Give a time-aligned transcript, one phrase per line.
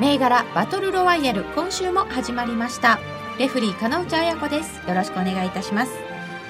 [0.00, 2.98] 銘柄バトルロワイヤル今週も始まりました。
[3.38, 4.80] レフリー金内彩子です。
[4.88, 5.92] よろしくお願いいたします。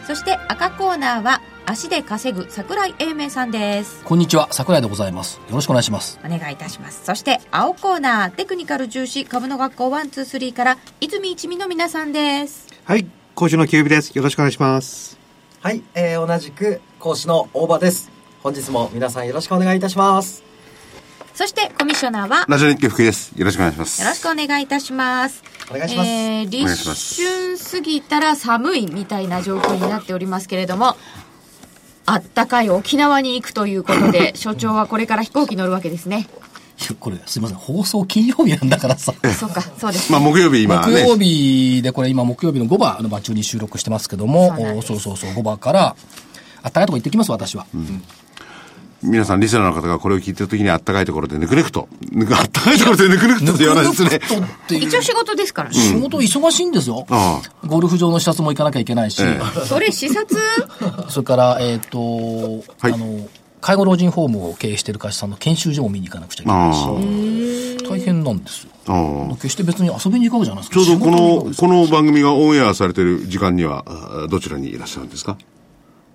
[0.07, 4.05] そして赤コーナーは足で稼ぐ桜井英明さんです。
[4.05, 4.47] こんにちは。
[4.53, 5.41] 桜井でございます。
[5.49, 6.21] よろしくお願いします。
[6.25, 7.05] お願いいたします。
[7.05, 12.69] そして青コーナーテクニカル重視株の学校123から泉一味の皆さんです。
[12.85, 14.13] はい、講師のキュービです。
[14.17, 15.19] よろしくお願いします。
[15.61, 18.13] はい、えー、同じく講師の大場です。
[18.45, 20.50] 本日も皆さんよろしくお願いいたします。
[21.35, 23.33] そしてコミッショナーはラジオ日経福井です。
[23.37, 24.03] よろしくお願いします。
[24.03, 25.43] よろしくお願いいたします。
[25.71, 30.97] お願いしますえー、立春過ぎたら寒いみたいな状況になっておりますけれども、
[32.07, 36.29] あったかい沖縄に行くということで、 所長はこれから飛行機乗るわけですね。
[36.99, 40.93] これすいません放送金曜日なんだからさ そうか、そうです、まあ、木曜日今ね。
[40.93, 45.95] 木曜日でこれ今木曜日の5番の場中に収録してますけどもそうそうそうそう5番から
[46.63, 47.67] あったかいとこ行ってきます私は、
[49.03, 51.89] 皆さん、リスナーの方がこれを聞いてるときにあったかいところでぬくぬくと。
[52.13, 54.21] ぬくあったかいところでぬくぬくとって言わないですね。
[54.69, 55.71] 一応仕事ですから。
[55.71, 55.75] ね。
[55.75, 60.39] 仕事忙しいんですよ、あゴルフ場の視察も行かなきゃいけないし、えそれ視察？
[61.09, 61.99] それから、えっ、と、
[62.79, 62.93] はい。
[62.93, 63.27] あの、
[63.63, 66.75] 介護老人ホームを経営している会社さんの研修所も見に行かなくちゃいけない
[67.79, 69.29] し、大変なんですよ。
[69.37, 70.85] 決して別に遊びに行くわけじゃないですか。
[70.85, 75.37] ちょうどこの、この番組がオンエアされてる時間には、あどちらにいらっしゃるんですか？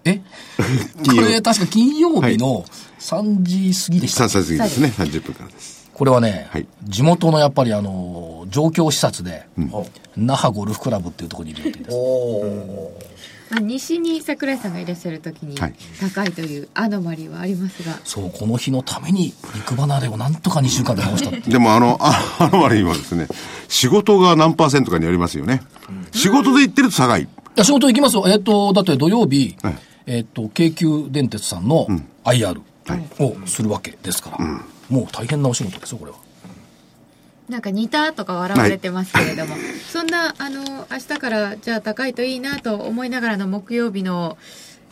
[0.06, 0.22] え？
[1.04, 2.66] 金曜これ確か金曜日の
[3.00, 4.26] 3時過ぎでした。
[4.26, 4.94] 3歳過ぎですね。
[4.98, 5.76] 30分からです。
[5.94, 9.48] これはね、はい地元のやっぱりあの、状況視察で、
[10.18, 11.98] 那覇ゴルフクラブっていうところにいる予定です。
[13.50, 21.32] まあ西に桜井さんがいらっしゃる時にはい高いというアノマリーはありますが、そう、この日のために肉離れをなんとか2週間で直した。
[21.50, 23.28] でもあの、ああの割にはですね、
[23.70, 25.62] 仕事が何パーセントかによりますよね。
[26.12, 27.22] 仕事で行ってると高い。
[27.22, 28.26] いや、仕事行きますよ。
[28.28, 29.78] えっ、と、だって土曜日、はい
[30.08, 31.88] えっ、と、京急電鉄さんの
[32.24, 34.38] IR はいをするわけですから、
[34.90, 36.18] もう大変なお仕事ですよ、これは。
[37.50, 39.56] なんか似たとか笑われてますけれども、
[39.92, 44.38] そんな、あの、明日からじゃあ高いといいなと思いながらの木曜日の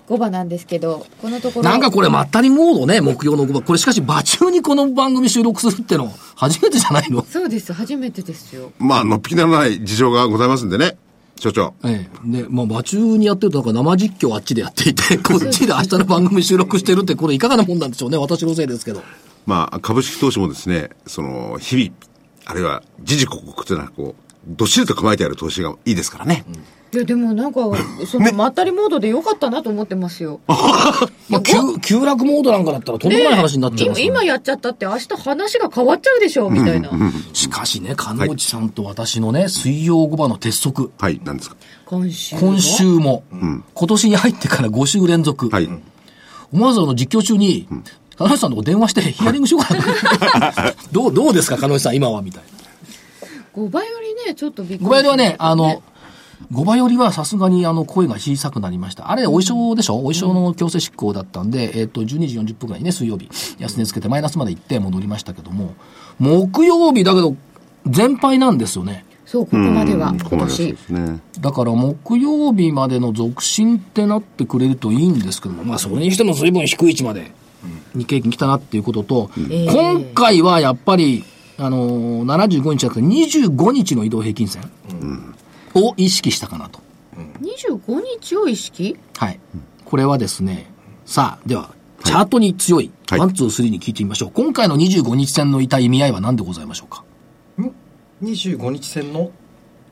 [0.07, 1.69] 5番なんですけど、このところ。
[1.69, 3.63] なんかこれまったりモードね、木曜の5番。
[3.63, 7.23] これしかし場中にこの番組収録するっての初めてじゃないの？
[7.25, 8.71] そうです、初めてですよ。
[8.79, 10.97] まあ、のっぴきならない事情がございますんでね。
[11.43, 11.73] 所長。
[11.83, 12.41] ええ。
[12.43, 18.17] で、まあ場中にやってるとなんか生実況あっちでやっていて、 こっちで明日の番組収録してるってこれいかがなもんなんでしょうね。
[18.17, 19.03] 私のせいですけど。
[19.45, 21.91] まあ、株式投資もですね、その、日々、
[22.45, 26.45] あるいは、時々刻々というのは、こう、どっしりと構えてある投資がいいですからね。
[26.93, 27.61] いや、でもなんか、
[28.05, 30.41] そのまったりモードでよかったなと思ってますよ。
[30.47, 36.91] まあ急、急落モードなんかだったらとんでもない話になっちゃいますよ今今やっちゃったって明日話が変わっちゃうでしょ、みたいな。
[37.33, 40.91] しかしね、金内さんと私のね、水曜5番の鉄則。
[40.99, 41.55] はい、なんですか？
[41.85, 42.35] 今週。
[42.37, 43.23] 今週も、
[43.73, 45.49] 今年に入ってから5週連続。
[45.49, 45.69] はい。
[46.51, 47.67] 思わずあの実況中に、
[48.17, 50.73] 金内さんのとこ電話してヒアリングしようかな。
[50.91, 52.62] どう、どうですか、金内さん、今は、みたいな。
[53.55, 54.87] 5倍よりね、ちょっとびっくり。
[54.87, 55.81] 5倍ではね、あの、
[56.51, 59.11] 5倍よりはさすがにあの声が小さくなりました。
[59.11, 59.95] あれ、お衣装でしょ？
[59.95, 65.73] お衣装の強制執行だったんで、えっ、と、12時40分くらいにね、水曜日、安値つけてマイナスまで行って戻りましたけども、
[66.19, 67.35] 木曜日だけど、
[67.87, 69.05] 全敗なんですよね。
[69.25, 70.77] そう、ここまでは、うんここ今年までそうで。
[70.77, 71.19] すね。
[71.39, 77.31] だから木曜日までの続伸ってなってくれるといいんですけども、まあそれにしても随分低い位置まで
[77.95, 81.23] 日経平均来たなっていうことと、ええ今回はやっぱり、
[81.57, 84.63] あのー、75日じゃなくて25日の移動平均線
[85.75, 86.79] を意識したかなと。
[87.41, 88.97] 25日を意識？
[89.17, 89.39] はい。
[89.85, 90.71] これはですね、
[91.05, 94.31] さあ、では、チャートに強い、はいワン、ツー、スリーに聞いてみましょう。
[94.33, 97.03] 今回の25日線のいた意味合いは何でございましょうか
[98.23, 99.31] ？25日線の、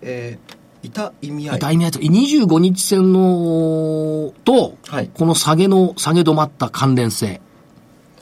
[0.01, 1.57] えー、いた意味合い。
[1.57, 7.39] いた意味合いと、25日線の、と、はいこの下げの、下げ止まった関連性。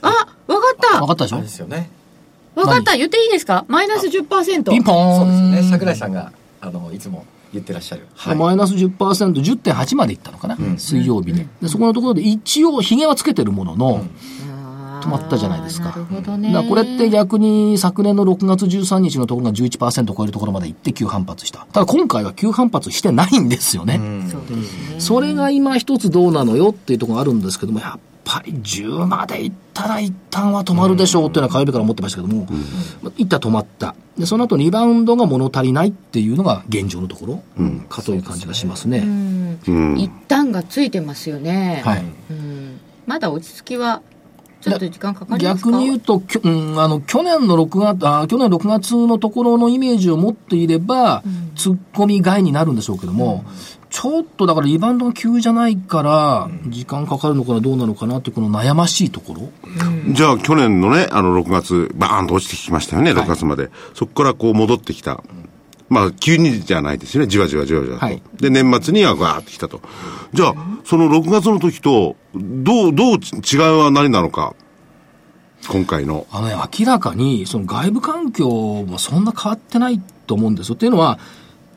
[0.01, 1.42] あ、わかった分かったでしょ？
[1.42, 1.89] ですよね。
[2.56, 3.66] わかった言っていいですか？
[3.68, 4.69] マイナス10%。
[4.72, 5.18] ピンポーン。
[5.18, 5.63] そうですよね。
[5.72, 6.31] 桜井さんが、
[6.62, 8.07] あの、いつも言ってらっしゃる。
[8.16, 8.36] はい。
[8.36, 11.48] マイナス10%、10.8までいったのかな、水曜日で。
[11.62, 15.96] で、そこのところで一応、髭はつけてるものの、あー止まったじゃないですか
[16.40, 21.66] なこれって逆に昨年の6月13日のところが11%超えるところまで行って急反発した。
[21.72, 24.02] ただ今回は急反発してないんですよね。
[25.00, 25.16] そ。
[25.16, 28.00] それが今一つどうなのよっていうところがあるんですけども、やっ
[28.30, 32.46] ぱり10までいったら一旦は止まるでしょうっていうのは火曜日から思ってましたけども、
[33.02, 33.96] まあ一旦止まった。
[34.20, 37.44] で、その後リバウンドが物足りないっていうのが現状のところ、
[37.90, 39.04] かという感じがしますね。
[39.98, 41.81] 一旦がついてますよね。
[41.84, 42.06] はい。
[42.30, 44.04] うんまだ落ち着きは
[44.61, 45.71] ちょっと時間かかりますか？
[45.71, 51.23] 逆に言うと、うん、あの、去年の6月、あ去年6月のところのイメージを持っていれば、
[51.56, 53.45] 突っ込み外になるんでしょうけども、
[53.89, 59.50] ちょっとだからリバウンドが急じゃないから、時間かかるのかな、どうなのかなって、この悩ましいところ？
[60.13, 63.69] じゃあ、去年のね、あの、6月、バーンと落ちてきましたよね、6月まで。
[63.94, 65.23] そこからこう戻ってきた。
[65.89, 68.06] まあ、急にじゃないですよね、じわじわじわじわと。
[68.06, 69.81] はいで、年末にはガーッときたと。
[70.33, 70.56] じゃあ、
[70.86, 74.53] その6月の時と、どう、どう違いは何なのか。
[75.68, 76.25] 今回の。
[76.31, 80.75] あのね、明らかに、その外部環境はそんな変わってないと思うんですよ。
[80.75, 81.19] っていうのは、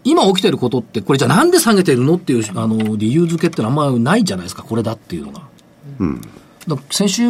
[0.05, 5.43] 今起きてることって、これじゃあなんで下げてるのっていう、あの、理由付けってのはあんまないじゃないですか、これだっていうのが。
[5.99, 6.20] うん。
[6.91, 7.26] 先週、い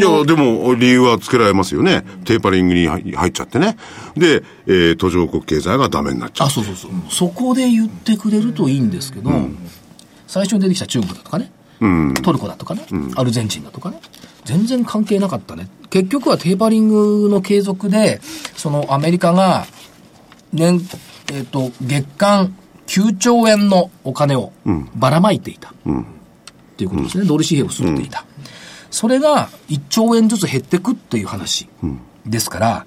[0.00, 2.04] や、でも、理由はつけられますよね。
[2.24, 3.76] テーパリングに入入っちゃってね。
[4.16, 6.48] で、えー途上国経済がダメになっちゃう。
[6.48, 6.90] あ、そうそうそう。
[7.08, 9.30] そこで言ってくれるといいんですけど、
[10.26, 11.50] 最初に出てきた中国だとかね、
[12.22, 12.84] トルコだとかね、
[13.16, 14.00] アルゼンチンだとかね、
[14.44, 15.68] 全然関係なかったね。
[15.90, 18.20] 結局はテーパリングの継続で、
[18.56, 19.66] そのアメリカが、
[20.52, 20.80] 年、
[21.32, 22.54] えっ、と、月間
[22.86, 24.52] 9兆円のお金を
[24.94, 25.70] ばらまいていた。
[25.70, 27.24] っていうことですね。
[27.26, 28.24] ドル紙幣を吸っていた。
[28.94, 31.68] それが1兆円ずつ減ってくっていう話
[32.24, 32.86] ですから、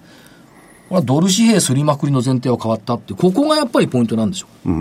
[0.87, 4.71] これはドル紙幣すりまくりの前提は変わったって、ここがやっぱりポイントなんでしょう。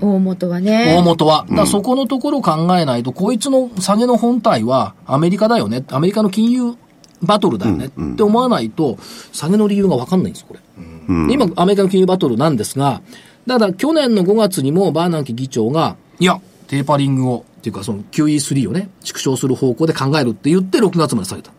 [0.00, 1.44] 大元はね大元は。
[1.50, 5.82] だそこのところを考えないと、こいつの下げの本体はアメリカだよね。
[5.88, 6.76] アメリカの金融
[7.20, 8.96] バトルだよねって思わないと、
[9.32, 10.60] 下げの理由がわかんないんです、これ。
[11.08, 13.02] 今、アメリカの金融バトルなんですが、
[13.48, 21.52] ただ去年の5月にもバーナンキ議長が、いや、テーパリングを、っていうかその QE3 をね、縮小する方向で考えるって言って6月まで下げた。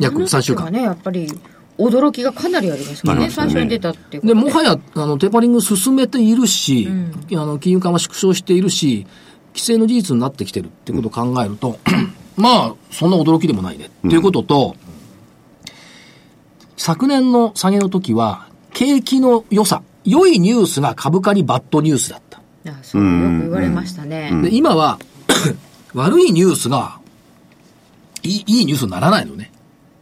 [0.00, 0.72] 約3週間。
[0.72, 1.28] ねやっぱり
[1.78, 3.30] 驚きがかなりありますからね。
[3.30, 6.88] 最初に出たってで、もはや、あの、テーパリング進めているし、
[7.32, 9.06] あの、金融緩和縮小しているし、
[9.54, 11.78] 規制の事実になってきてるってことを考えると、
[12.36, 13.90] まあ、そんな驚きでもないね。
[14.06, 14.74] っていうことと、
[16.76, 22.38] 昨年の下げの時は、景気の良さ、良いニュースが株価にバッドニュースだった。
[22.66, 24.98] あそうよく言われましたね、で、今は、
[25.94, 26.98] 悪いニュースが、
[28.22, 29.52] いい、いいニュースにならないのね。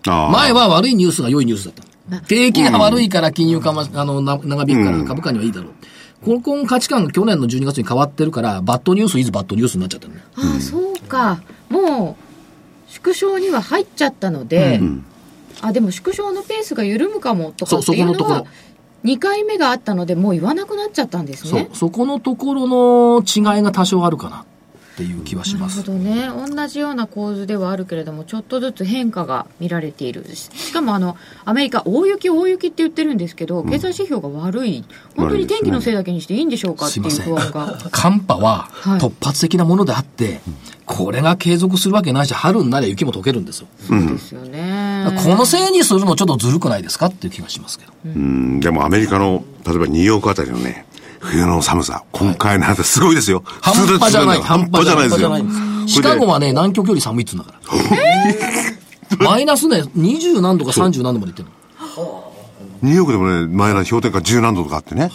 [0.04, 2.20] 前は悪いニュースが良いニュースだった。
[2.28, 5.72] 景気が悪いから金融緩和、あの、な長引くから株価にはいいだろう。
[6.24, 10.22] ここの価値観が去年の12月に変わってるから、バッドニュースイズバッドニュースになっちゃったのね。
[10.36, 14.80] ああそうかもう縮小には入っちゃったので、
[15.60, 18.50] あでも縮小のペースが緩むかもとかそうっていうのはそこのとこ
[19.04, 21.90] 2回目があったのでもう言わなくなっちゃったんですねそう。
[21.90, 24.44] そこのところの違いが多少あるかな
[24.96, 25.81] っていう気はします。
[25.81, 34.84] なるほどね同じような構図ではあるけれどもちょっとずつ変化が見られているししかもあのアメリカ大雪大雪って言ってるんですけど、経済指標が悪い
[35.14, 37.78] 本当に天気のせいだけにしていいんでしょうかっていう不安が。
[37.90, 40.40] 寒波ははい突発的なものであって、
[40.87, 43.69] これが継続するわけないし、春になりゃ雪も溶けるんですよ。
[43.78, 45.04] そうですよね。
[45.22, 47.92] このせいにするのちょっとずるくないですかっていう気がしますけど。
[48.06, 50.87] うん、でもアメリカの、例えばニューヨークあたりのね、
[51.26, 53.42] 冬の寒さ、今回なんてすごいですよ。
[53.61, 55.30] 半端じゃない、半半端じゃないですよ。
[55.87, 57.54] シカゴはね、南極より寒いっつうんだか
[59.18, 59.25] ら。
[59.25, 61.49] マイナスね、20何度か30何度までいってる
[61.97, 62.33] の。
[62.83, 65.11] ニューヨークでもね、前の氷点下10何度とかあってね。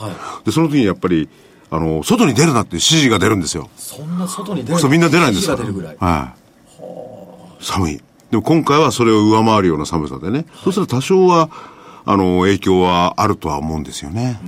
[0.45, 1.29] で、その時にやっぱり、
[1.69, 3.69] あの、外に出るなって指示が出るんですよ。
[3.77, 4.79] そんな外に出る？
[4.79, 5.55] そうみんな出ないんですよ。
[5.55, 5.97] 火が出るぐらい。
[5.99, 6.33] は
[6.79, 7.63] い。
[7.63, 8.01] 寒い。
[8.31, 10.45] でも今回はそれを上回るような寒さでね。
[10.63, 11.49] そうすると多少は、
[12.05, 14.39] あの、影響はあるとは思うんですよね。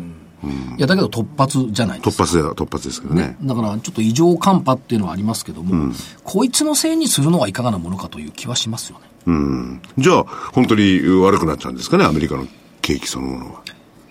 [0.77, 2.23] いや、だけど突発じゃないですか。
[2.23, 3.37] 突発では突発ですけどね。
[3.41, 9.05] だから、ちょっと異常寒波っていうのはありますけども、こいつのせいにするのはいかがなものかという気はしますよね。
[9.25, 9.81] うん。
[9.97, 12.47] じゃあ、本当に悪くなっちゃうんですかね、アメリカの
[12.81, 13.61] 景気そのものは。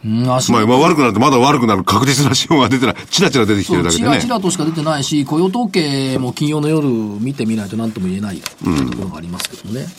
[0.04, 2.96] まあ、まあ悪くなるとまだ悪くなる確実な指標が出てない。
[3.08, 4.20] チラチラ出てきてるだけでね。
[4.20, 8.64] ちらとしか出てないし、雇用統計も金曜の夜見てみないと何とも言えないと
[8.96, 9.82] ころがありますけどもね。
[9.82, 9.94] だか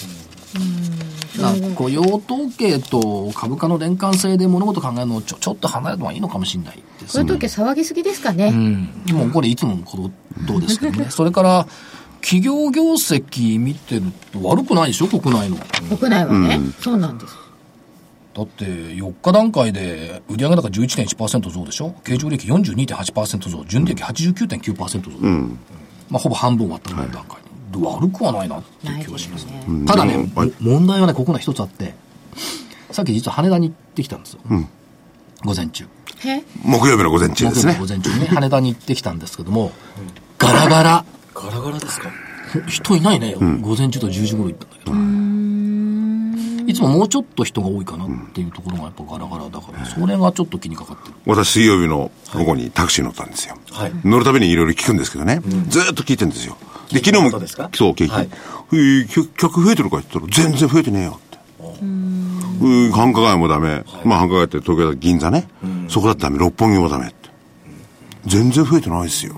[1.44, 7.24] ら雇用統計と株価の連関性で物事考えるのをちょちょっと離れた方がいいのかもしれないですね。
[7.26, 8.48] こういう時騒ぎすぎですかね。
[8.48, 8.90] うん。
[9.16, 10.10] もうこれいつものこ
[10.48, 11.08] とですけどね。
[11.12, 11.68] それから、
[12.22, 15.08] 企業業績見てると悪くないでしょ？
[15.08, 15.58] 国内の。
[15.98, 17.36] 国内はね、そうなんです。
[18.34, 21.94] だって4日段階で売上高11.1%増でしょ？
[22.04, 25.10] 経常利益42.8%増純利益89.9%増、
[26.10, 27.43] まあ、ほぼ半分割ったぐらいの段階で
[27.82, 29.46] 悪くはないなっていう気はします。
[29.46, 29.64] ね。
[29.86, 30.32] ただね、うん。
[30.36, 31.94] はい問題はねここが一つあって
[32.92, 34.40] さっき実は羽田に行ってきたんですよ、
[35.44, 35.86] 午前中。
[36.26, 37.74] へ木曜日の午前中ですね。
[37.74, 37.98] 木曜日の。
[38.00, 39.72] 午前中にね 羽田に行ってきたんですけども
[40.38, 41.06] ガラガラ。
[41.34, 42.10] ガラガラですか？
[42.68, 46.70] 人いないね、午前中と10時頃行ったんだけど。
[46.70, 51.16] いつももうちょっと人が多いかなっていうところがやっぱガラガラだから、それがちょっと気にかかってる。
[51.26, 53.58] 私水曜日の午後にタクシー乗ったんですよ。
[53.72, 53.92] はい。
[54.06, 55.42] 乗るたびにいろいろ聞くんですけどね。
[55.68, 56.56] ずーっと聞いてるんですよ。
[56.94, 58.12] で、昨日もそうですか、そう、景気。
[58.12, 58.30] はい
[58.72, 61.38] えー客客増えてるかって言ったら、全然増えてねえよって。
[61.82, 63.84] うん繁華街もダメ。
[64.06, 65.48] まあ繁華街って東京だと銀座ね。
[65.90, 66.38] そこだってダメ。
[66.38, 67.16] 六本木もダメって。
[68.26, 69.36] 全然増えてないですよ。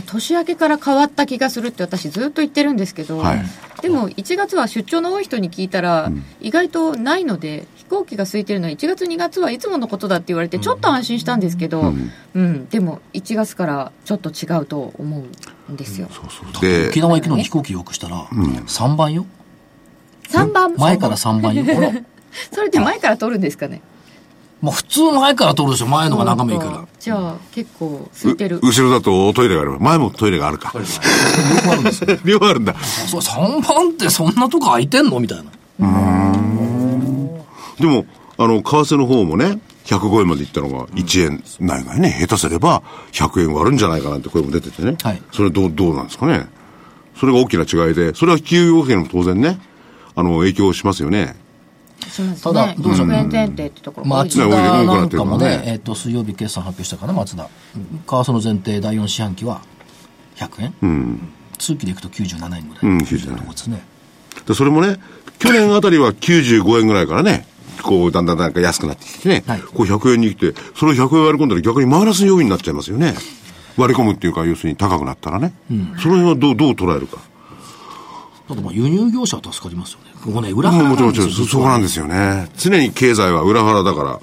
[0.00, 3.44] 年明けから変わった気がするって私ずっと言ってるんですけど、はい
[3.82, 11.92] でも1月は出張の多い人に聞いたら、意外とないので飛行機が空いてるのは1月2月はいつものことだって言われてちょっと安心したんですけど、
[12.34, 15.24] うんでも1月からちょっと違うと思う
[15.72, 16.08] んですよ、
[16.60, 19.26] で沖、縄行くのに飛行機よくしたら、3番よ
[20.28, 21.64] ？3番前から3番よ？
[21.64, 21.90] ほら
[22.52, 23.80] それって前から取るんですかね？
[24.60, 25.86] まあ普通前から取るでしょ。
[25.86, 26.86] 前のが眺めいいから。
[26.98, 29.78] じゃあ結構空いてるう後ろだとトイレがある。
[29.78, 30.72] 前もトイレがあるか。
[30.74, 30.80] 両
[31.62, 32.18] 方あるんですよ。
[32.24, 32.74] 両方あるんだ。
[33.06, 35.20] そう、3番ってそんなとこ空いてんの？
[35.20, 35.44] みたいな。
[37.78, 38.06] でも、
[38.38, 44.96] あの、為替の方もね、105円までいったのが1円ないがね、下手すれば100円割るんじゃないかなんて声も出ててね。
[45.02, 46.46] はいそれどう、どうなんですかね。
[47.16, 49.58] それが大きな違いで、それは企業費にも当然ね、
[50.16, 51.36] あの、影響しますよね。
[52.10, 57.44] しますただねどうでしょう100円前提ってところが多いです松田ねなんかもねね、えっ、と、水曜日決算発表したかな、松田。
[57.44, 57.50] 為
[58.06, 59.62] 替の前提第4四半期は
[60.36, 60.74] 100円。
[60.82, 61.28] うん。
[61.58, 62.82] 通期でいくと97円ぐらい。
[62.82, 63.82] うん97円ですね。
[64.46, 64.98] で、それもね、
[65.38, 67.46] 去年あたりは95円ぐらいからね、
[67.82, 73.14] こう、だんだんなんか安くなってきてね、はいこう100円に来て、それを100円割り込んだら逆にマイナス要因になっちゃいますよね。
[73.76, 75.52] 割り込むっていうか、要するに高くなったらね。
[76.00, 77.18] その辺はどう、どう捉えるか。
[78.48, 80.10] ただまあ輸入業者は助かりますよね。
[80.22, 82.48] ここね、裏も腹うもちろん、もちろん、そそこなんでですよね。
[82.56, 84.20] 常に経済は裏腹だから、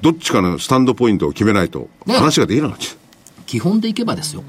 [0.00, 3.42] どっちかのスタンドポイントを決めないと、ね話ができなくなっちゃう。
[3.46, 4.42] 基本でいけばですよ。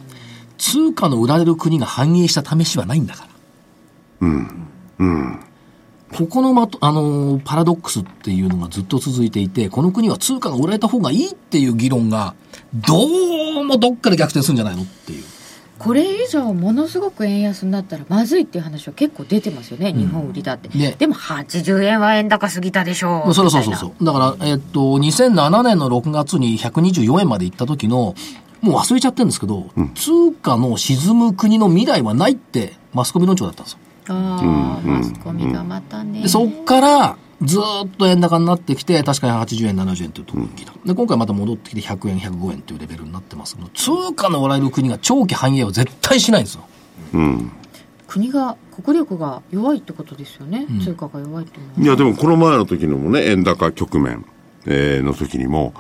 [0.58, 3.28] 通貨の売られる国が反映した試しはないんだか
[4.22, 4.28] ら。
[6.16, 12.36] ここのまと、あのーパラドックスっていうのがずっと続いていて、この国は通貨が売られた方がいいっていう議論が、
[12.74, 13.06] ど
[13.62, 15.24] うもどっかで逆転するんじゃないのっていう。
[15.78, 24.06] これ以上ものすごく円安になったらまずいっていう話は結構出てますよね、日本売りだって、ねでも80円は円高すぎたでしょうそうそうそうみたいそう。
[24.06, 28.16] だから、えっと、2007年の6月に124円まで行った時の、
[28.62, 33.80] もう忘れちゃってるんですけど、通貨の沈む国の未来はないって、マスコミ論調だったんですよ。
[34.14, 34.40] なあ
[34.80, 40.74] あマスコミがまたね、で、そっから、ずーっと円高になってきて、確かに80円、70円というところに来た。
[40.86, 46.66] で、今回また戻ってきて100円、105円というレベルになってますけど、通貨の売られる国が長期繁栄を絶対しないんですよ。
[47.14, 47.52] うん。
[48.08, 54.26] 国が国力が弱いってことですよね、通貨が弱いっていや、でもこの前の時のもね、円高局面、
[54.66, 55.74] えーの時にも、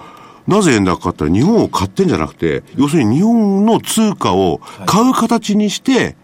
[0.47, 6.15] なぜ円高かって言ったら日本を買ってんじゃなくて、要するに日本の通貨を買う形にして、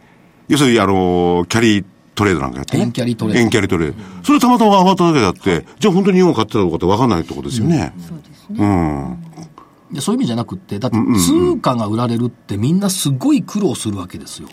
[0.47, 2.83] 要するにあの、キャリートレードなんかやってね。
[2.83, 3.97] 円キャリートレード円キャリートレード。
[4.23, 7.93] それたまたま上がっただけであって、じゃあ本当に日本を買ってたのかって分かんないってことですよね。
[7.97, 9.17] そうですね、うん。
[9.93, 14.49] でそういう意味じゃなくって、だって通貨が売られるってみんなすごい苦労するわけですよ。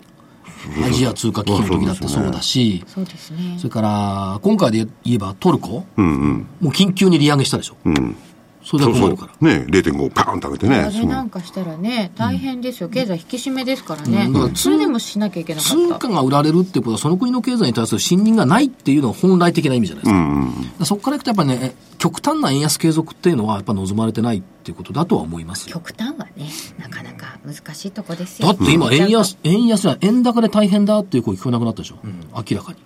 [0.85, 6.47] アジア通貨危機の時だってそうだし、そうですねそれから、今回で言えばトルコ、うんうん。
[6.59, 7.77] もう緊急に利上げしたでしょ。
[7.85, 8.15] うん。
[8.63, 9.49] それそうそうで困るから。。
[9.49, 10.83] ね、0.5パーンと上げてね。
[10.91, 20.19] 上げなんかしたらね大変ですよ経済引き締めですからね、うんそれでもしなきゃいけなか通った貨が売られるってことは、その国の経済に対する信任がないっていうのが本来的な意味じゃないですか。
[20.19, 25.75] うんそこからいくとやっぱりね、極端な円安継続っていうのはやっぱ望まれてないっていうことだとは思いますよ。
[25.75, 26.49] 極端はね
[26.79, 31.95] なかなか難しいとこですよだって今円安、円安じゃない円高で大変だっていう声聞こえなくなったでしょ。
[32.35, 32.77] 明らかに。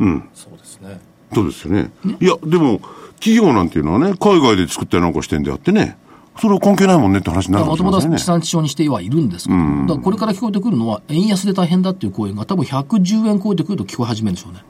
[0.00, 0.28] うん。
[0.34, 1.00] そうですね。
[1.32, 1.90] そうですよね。
[2.20, 2.80] いや、でも、
[3.16, 5.96] 企業なんていうのはね、海外で作ったりなんかしてんであってね、
[6.40, 8.24] それは関係ないもんねって話になるんねもと地。
[8.24, 14.64] 産地消にしてはいるんですけど、だからこれから聞こえてくるのは、円安で大変だっていう声が多分110円超えてくると聞こえ始めるんでしょうね。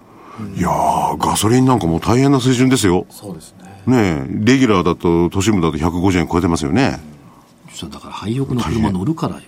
[0.57, 3.07] いやー、ガソリンなんかもう大変な水準ですよ。
[3.11, 3.83] そうですね。
[3.87, 7.01] ねえ、レギュラーだと、都市部だと150円超えてますよね。
[7.89, 9.43] だからハイオクの車乗るからよ。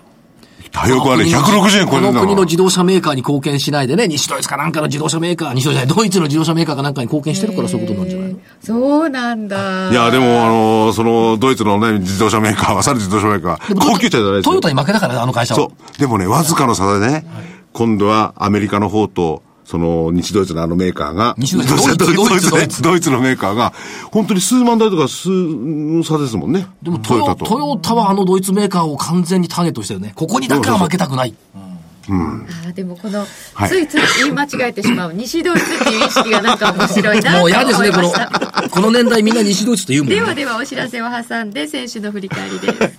[0.72, 2.20] ハイオクはね、160円超えるんだから。
[2.22, 8.38] 国の自動車メーカーに貢献しないでね、西ドイツかなんかの自動車メーカー、西ドイツじゃないドイツの自動車メーカーかなんかに貢献してるからそういうことなんじゃないの？
[8.60, 15.60] そうなんだいや、でも、あのーその、ドイツのね、自動車メーカーは、さらに自動車メーカー、高級車じゃないですよトヨタに負けたからね、あの会社は。
[15.60, 15.98] そう。
[15.98, 17.26] でもね、わずかの差でね、
[17.72, 23.72] 今度はアメリカの方と、その、西ドイツのあのメーカーが、西ドイツドイツドイツドイツのメーカーが、
[24.10, 26.66] 本当に数万台とか数の差ですもんね。
[26.82, 27.44] でもトヨタと。
[27.46, 30.12] トヨタはあのドイツメーカーを完全にターゲットしてるね。
[30.14, 31.34] ここにだけは負けたくない。
[31.54, 33.20] あーでもこの、
[33.54, 40.16] はいついつい言い間違えてしまう西ドイツっていう意識がなんか面白いなとも思いまう嫌ですね、このした、この年代みんな西ドイツと言うもんね。
[40.16, 42.98] ではではお知らせを挟んで選手の振り返りです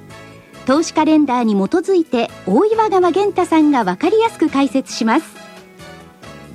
[0.71, 5.25] 投資カレンダーに基づいて大岩川源太さんが分かりやすく解説します。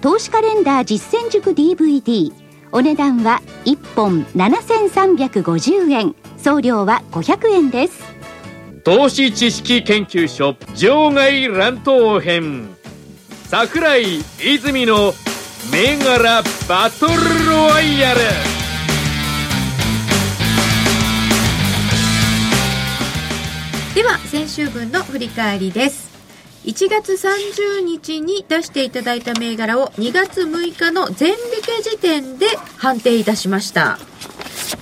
[0.00, 2.32] 投資カレンダー実践塾 DVD
[2.72, 8.02] お値段は1本7350円送料は500円です。
[8.84, 12.74] 投資知識研究所場外乱闘編。
[13.44, 15.12] 桜井泉の
[15.70, 17.12] 銘柄バトル
[17.50, 18.65] ロワイヤル。
[23.96, 26.10] では先週分の振り返りです。
[26.66, 33.96] 1月30日に出していただいた銘柄を2月6日の全引け時点で判定いたしました。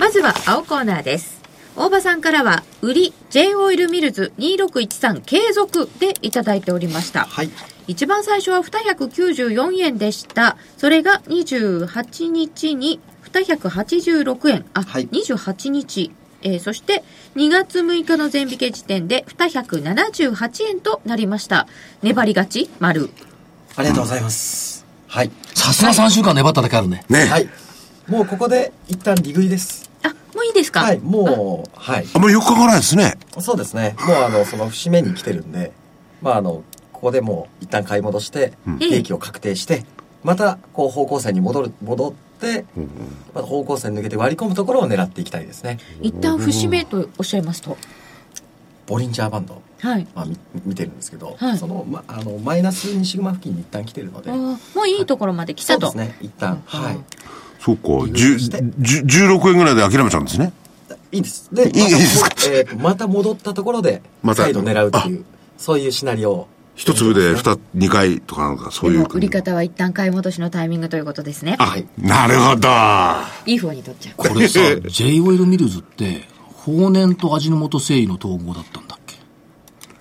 [0.01, 1.41] まずは青コーナーです。
[1.77, 7.27] 大場さんからは売り J オイルミルズ2613継続でいただいておりました。
[7.27, 7.51] はい。
[7.87, 10.57] 一番最初は294円でした。
[10.77, 12.99] それが28日に
[13.33, 14.65] 286円。
[14.75, 15.07] あ、はい。
[15.07, 16.11] 28日
[16.45, 17.03] えーそして
[17.37, 21.67] 2月6日の全引け時点で278円となりました
[22.03, 23.11] 粘り勝ち丸
[23.77, 24.85] ありがとうございます。
[25.09, 25.31] はい。
[25.55, 27.05] さすが3週間粘っただけあるね。
[27.09, 27.49] ね、はい。
[28.07, 29.91] もうここで一旦利食いです。
[30.05, 30.81] あもういいですか？
[30.83, 30.99] はい。
[31.01, 32.07] もう、はい。
[32.15, 33.15] あんまりよく書かないですね。
[33.41, 33.97] そうですね。
[34.07, 35.73] もうあの、その節目に来てるんで、
[36.23, 39.85] まああの、ここでもう一旦買い戻して、利益を確定して、
[40.23, 42.17] また、こう方向線に戻る、戻って、
[43.35, 45.79] また方向線抜けて割り込むところを狙っていきたいですね。
[46.01, 47.77] 一旦節目とおっしゃいますと
[48.87, 56.17] ボリンジャーバンド、はいまあ、み見てるんですけど、はいその、ま、あの、マイナス2シグマ付近に一旦来てるので、もういいところまで来たとそうですね。
[56.21, 56.99] 一旦、はい。
[57.61, 57.89] そうか。
[58.07, 60.53] 利じゅ食いしてじゅ16円ぐらいで諦めちゃうんですね。
[61.13, 61.49] いいです。
[61.55, 62.29] で、いいですか？
[62.29, 65.25] またえーまた戻ったところで、また再度狙うっていう、
[65.57, 66.49] そういうシナリオを。
[66.75, 69.07] 一粒で二、二回とかなんかそういう。
[69.13, 71.57] 売り方は一旦買い戻しのタイミングということですね。
[71.59, 72.69] あ、なるほど。
[73.47, 74.15] いい方に取っちゃう。
[74.17, 74.59] これさ、
[74.89, 79.17] J オイルミルズって、放燃と味の素繊維の統合だったんだっけ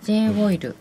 [0.04, 0.76] ？J オイル。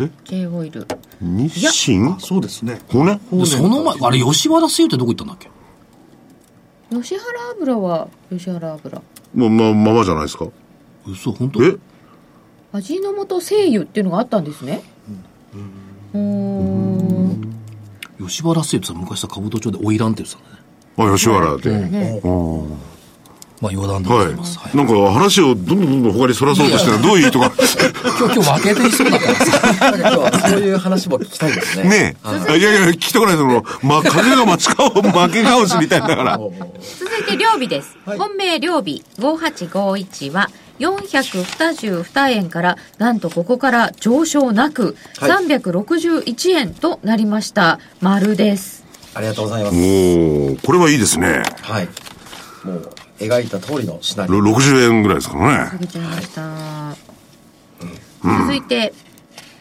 [0.00, 0.86] え？J オイル。
[1.20, 2.16] 日清？
[2.18, 2.80] そうですね。
[2.88, 5.48] 骨でその前、あれ、吉原製油ってどこ行ったんだっけ？
[6.96, 7.28] 吉原
[7.60, 9.02] 油は吉原油。
[9.34, 10.48] もうま、ままじゃないですか？
[11.06, 11.62] 嘘、本当？
[11.62, 11.76] え？
[12.72, 14.82] 味の素精油っていうのがあったんですね
[15.54, 17.56] うーん
[18.20, 21.12] 吉原製油ってさ、昔さ、兜町で花魁って言ってたんだね。
[21.12, 21.88] あ、吉原で。
[21.88, 22.20] ね
[23.60, 24.58] まあ、余談でごはざいます。
[24.58, 24.76] はいい。
[24.76, 27.52] なんか話をどんどんどんどん他にそらそうとしてる どういう意図か。
[28.18, 29.90] 今日、今日負けていそうだからさ。
[29.90, 31.88] なんか今日はそういう話も聞きたいですね。
[31.90, 32.16] ね
[32.48, 32.58] え。
[32.58, 36.38] いやいや、聞きたくないその、ま、影が待ちかを負け顔しみたいだから。
[36.98, 40.48] 続いて両日です、はい本命両日5851は
[40.80, 48.80] 422円からなんとここから上昇なくはい361円となりました丸です
[49.14, 49.76] ありがとうございます。
[49.76, 51.42] おおこれはいいですね。
[51.62, 51.88] はい。
[52.64, 54.42] もう、描いた通りのシナリろオ。
[54.42, 55.70] 60円ぐらいですからね。
[55.70, 56.96] 下げちゃいました、
[58.22, 58.92] 続いて、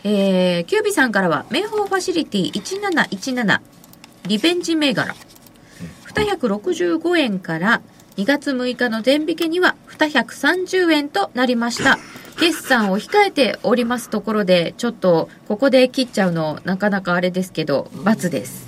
[0.04, 3.60] えー、キュービさんからは名宝ファシリティ1717
[4.28, 5.16] リベンジ銘柄
[6.14, 7.82] 265円から
[8.20, 11.98] 2月6日の全引けには230円となりました。
[12.38, 18.68] 決算を控えておりますところでちょっとここで切っちゃうのなかなかあれですけど×です。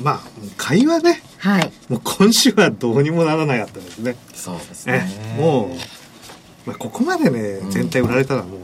[0.00, 0.20] まあ、
[0.56, 1.72] 買いはね、はい。
[1.88, 4.16] もう今週はどうにもならなかったですね。
[4.32, 5.36] そうですえね。
[5.38, 8.60] もう、まあ、ここまでね、全体売られたらもう、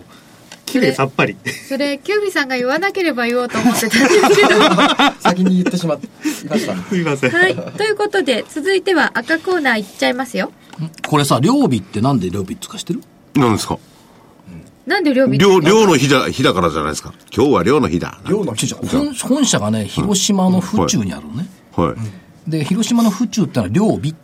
[0.70, 1.36] 綺麗さっぱり。
[1.68, 4.60] それキュービさんが言わなければ言おうと思ってたんですけど
[5.20, 5.98] 先に言ってしまい
[6.48, 6.76] ました。
[6.76, 7.30] すいません。
[7.30, 7.54] はい。
[7.54, 10.52] ということで、続いては赤コーナーいっちゃいますよ。
[11.06, 13.02] これさ、両日ってなんで両日つかしてる？
[13.34, 13.78] 何ですか？
[14.86, 17.12] なんで両日量、量の日だ、日だからじゃないですか。
[17.34, 18.18] 今日は量の日だ。
[18.26, 21.46] 量の違う本本社がね、広島の府中にあるのね。
[21.76, 21.94] は
[22.46, 22.50] い。
[22.50, 24.14] で、広島の府中ってのは両備、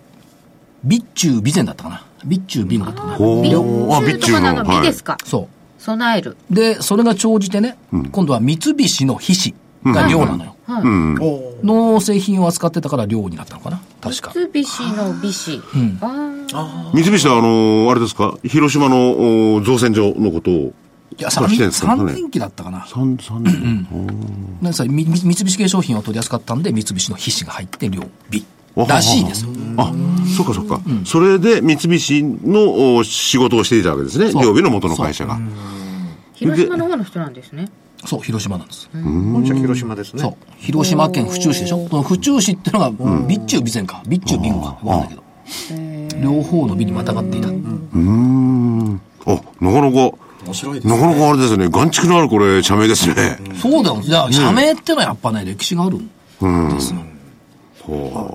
[0.82, 2.06] 備中備前だったかな。
[2.22, 3.14] 備中備前だったかな。
[3.14, 4.40] あ、備中の。
[4.40, 4.64] かなの？
[4.64, 4.80] はい。
[4.80, 5.48] 美ですか、そ
[5.86, 6.36] 備える。
[6.50, 6.54] う。
[6.54, 7.76] で、それが長じてね、
[8.12, 9.54] 今度は三菱の菱。
[9.84, 10.56] が量なのよ。
[10.68, 11.14] うん。
[11.62, 14.32] の製品を扱ってたから量になったのかな確か。
[14.34, 15.60] 三菱の美子。
[15.74, 15.98] うん。
[16.02, 18.36] あ三菱は、あのーあれですか？
[18.44, 20.74] 広島のお造船所のことを。
[21.18, 22.84] いや、出してんですか？3年期だったかな。
[22.88, 23.86] 三三年。
[24.60, 28.44] なんさ三菱系商品を取り扱ったんで、三菱の筆紙が入って量 B。
[28.76, 29.46] らしいです。
[29.78, 29.92] あ、
[30.36, 30.80] そっかそっか。
[31.04, 34.32] それで三菱のお仕事をしていたわけですね。
[34.32, 35.38] 両備の元の会社が。
[36.36, 37.68] 広島の方の人なんですね。
[38.04, 38.90] そう、広島なんです。
[38.92, 40.22] 本社広島ですね。
[40.22, 40.36] そう。
[40.58, 44.02] 広島県府中市でしょその府中市ってのが、備中備前か。
[44.04, 44.66] 備中備後か。
[44.66, 45.22] わかんないけど。
[46.20, 47.48] 両方の美にまたがっていた。
[47.48, 49.00] うーん。
[49.26, 50.94] あ、なかなか、面白いですね。
[50.94, 51.68] なかなかあれですね。
[51.68, 53.38] 眼蓄のあるこれ、社名ですね。
[53.60, 54.00] そうだよ。
[54.02, 56.08] じゃあ、社名ってのはやっぱね、歴史があるん
[56.74, 57.00] ですよ。
[57.00, 57.15] あ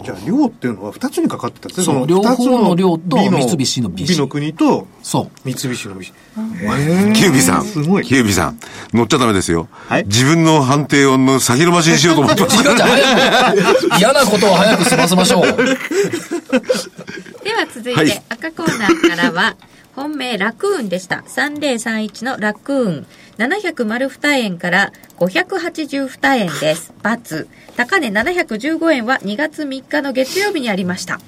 [0.03, 1.85] じゃあ、量っていうのは二つにかかってたんですね。
[1.85, 5.39] そうの両方の量と美三菱の美美の国とそう。
[5.43, 6.05] 三菱の美。
[6.05, 7.65] キュービーさん。
[7.65, 8.05] すごい。
[8.05, 8.59] キュービーさん。
[8.93, 9.67] 乗っちゃダメですよ。
[9.71, 12.55] はい自分の判定をの先延ばしにしようと思ってます。
[12.63, 15.43] 違うじゃん早く、嫌なことを早く済ませましょう。
[17.43, 19.55] では続いて赤コーナーからは、
[19.95, 21.23] 本命ラクーンでした。
[21.27, 23.07] 3031のラクーン。
[23.37, 26.93] 702円から582円です。
[27.03, 27.47] ×。
[27.75, 31.19] 高値715円は2月3日の月曜日にありました。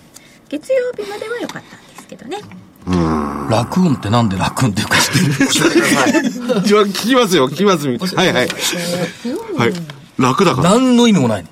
[0.49, 2.37] 月曜日までは良かったんですけどね。
[3.49, 5.33] ラクーンってなんでラクーンっていうか知ってる
[6.85, 7.87] 聞きますよ、聞きます。
[8.15, 8.47] はいはい。
[9.57, 9.73] はい。
[10.17, 10.71] 楽だから。
[10.71, 11.49] 何の意味もないの。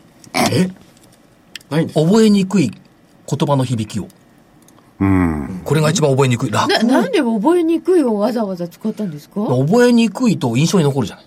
[1.69, 4.07] ないんです覚えにくい言葉の響きを。
[5.01, 5.61] うん。
[5.65, 6.51] これが一番覚えにくい。
[6.51, 9.41] ラクな、なんで覚えにくいをわざわざ使ったんですか？
[9.43, 11.25] 覚えにくいと印象に残るじゃない。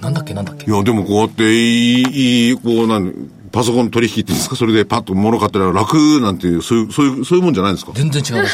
[0.00, 0.32] なんだっけ？
[0.34, 0.70] なんだっけ？
[0.70, 3.12] いや、でもこうやって、いい、いい、こう、なん、
[3.52, 4.56] パソコン取引っていうんですか？
[4.56, 7.92] それでパッと物買ったら楽なんていう、そういう、そういう、そういうもんじゃないんですか？
[7.94, 8.46] 全然違う。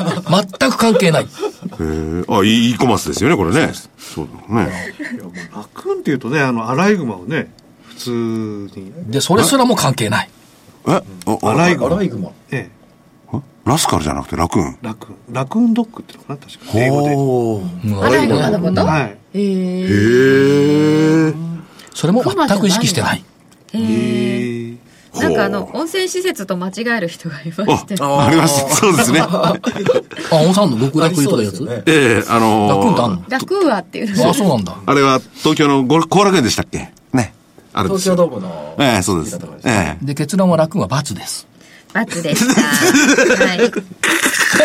[0.00, 1.24] 全く関係ない。
[1.24, 2.24] へえ。
[2.28, 3.72] あ、いい、いコマースですよね、これね。
[3.98, 4.70] そうだね。
[5.54, 7.52] ラクーンっていうとね、あの、アライグマをね、
[7.88, 8.10] 普通
[8.76, 10.30] に、で、それすらも関係ない。
[10.86, 11.02] え？
[11.42, 11.94] アライグマ。
[11.94, 12.30] アライグマ。
[12.50, 12.79] ええ。
[13.70, 14.78] ラスカルじゃなくてラクーン？
[14.82, 15.16] ラクーン。
[15.32, 16.64] ラクーンドッグっていうのかな確か。
[16.74, 18.04] 英語で。
[18.04, 18.84] アライグマのこと？
[18.84, 19.16] はい。
[19.34, 21.34] えー、へえ。
[21.94, 23.24] それも全く意識してない。
[23.72, 25.20] えーええ。
[25.20, 27.94] なんかあの、温泉施設と間違える人がいまして。
[28.00, 28.76] あ、あります。
[28.76, 29.20] そうですね。
[29.22, 29.54] あ、
[30.32, 30.78] 温さんの？
[30.90, 31.84] 極楽湯とかやつ？
[31.86, 34.76] ええ、あのラクーンってあんのラクーアっていうのあ、そうなんだ。
[34.84, 36.92] あれは東京のご後楽園でしたっけ？
[37.12, 37.34] ね。
[37.72, 38.16] あるんですよ。
[38.16, 38.74] 東京ドームの。
[38.80, 39.38] ええ、そうです。
[39.64, 40.04] ええ。
[40.04, 41.46] で、結論はラクーンは×です。
[41.92, 42.62] 罰でした。
[43.46, 43.70] はい。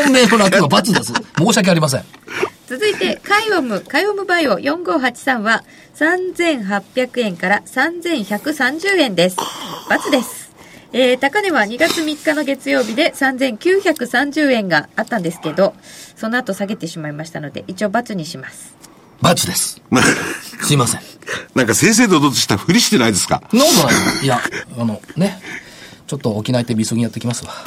[0.03, 1.13] 本命のラクーンは×です。
[1.37, 2.03] 申し訳ありません。
[2.67, 5.63] 続いて、カイオム、カイオムバイオ4583は
[5.97, 9.37] 3800円から3130円です。
[9.89, 10.45] ×です。
[10.93, 15.73] えー、高値は2月3日の月曜日で3930円があったんですけど、
[16.15, 18.73] その後下げてしまいましたので、一応×にします。
[19.21, 19.81] ×です。
[20.63, 21.01] すいません。
[21.53, 23.41] なんか正々堂々としたふりしてないですか？
[23.53, 24.23] なことないよ。
[24.23, 24.41] いや、
[24.79, 25.39] あの、ね。
[26.07, 27.51] ちょっと沖縄行ってビスギやってきますわ。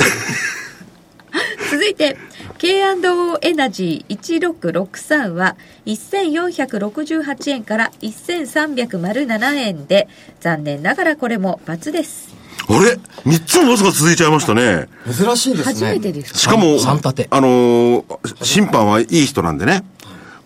[1.71, 2.17] 続いて
[2.59, 10.09] K&O エナジー1663は1468円から1307円で
[10.41, 12.29] 残念ながらこれも×です
[12.69, 12.99] あれ？
[13.25, 14.89] 三つもボスが続いちゃいましたね。
[15.07, 15.73] 珍しいですね。
[15.75, 16.39] 初めてですか？
[16.39, 19.85] しかも、三立てあのー審判はいい人なんでね。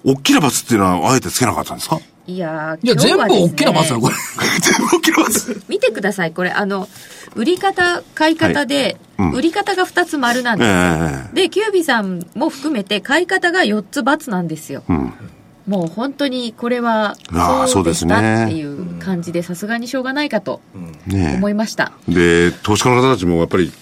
[0.05, 1.99] 大きな罰っていうのはあえてつけなかったんですか？
[2.27, 4.15] いやーいや、全部今日はですね大きな罰だよ、これ。
[4.61, 5.63] 全部大きな罰。
[5.69, 6.89] 見てくださいこれあの
[7.35, 15.13] 売り方買い方で、うん売り方が2つ丸なんえですよ、えでキュービさんも含めて買い方が4つ×なんですよ、うん。
[15.69, 17.15] もう本当にこれは
[17.69, 20.61] そうですねっていう感じでさすがにしょうがないかと
[21.07, 22.51] ね思いました、え。
[22.51, 23.73] で、投資家の方たちもやっぱり、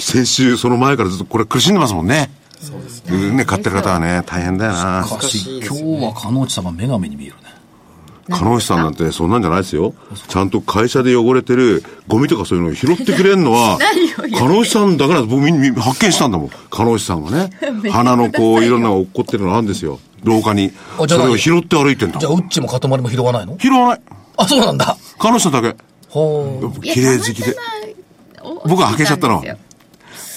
[0.00, 2.30] 先週、その前からずっとこれ苦しんでますもんね。
[2.60, 3.30] そうですね。
[3.30, 5.04] ね、買ってる方はね、大変だよな。
[5.06, 7.36] しかし、今日は鹿野内さんが女神に見える
[8.28, 8.36] ね。
[8.38, 9.94] 鹿野内さんなんてそんなんじゃないですよ。
[10.28, 16.50] ちゃんと会社で汚れてるゴミとかそういうのを拾ってくれるのは 何を言う、鹿野内さんだから僕みみ発見したんだもん。
[16.70, 17.50] 鹿野内さんがね。
[17.90, 19.98] 鼻のこういろんなのが落っこってるのあるんですよ。
[20.22, 20.72] 廊下に。
[20.96, 22.28] そあじゃあれを拾って歩いてんだじゃ。
[22.30, 23.58] あ、ウッチも塊も拾わないの？
[23.58, 24.00] 拾わない。
[24.36, 24.96] あ、そうなんだ。
[25.18, 25.76] 鹿野内さんだけ。
[26.08, 26.80] ほう。
[26.80, 27.56] 綺麗好きで。
[28.66, 29.42] 僕は開けちゃったの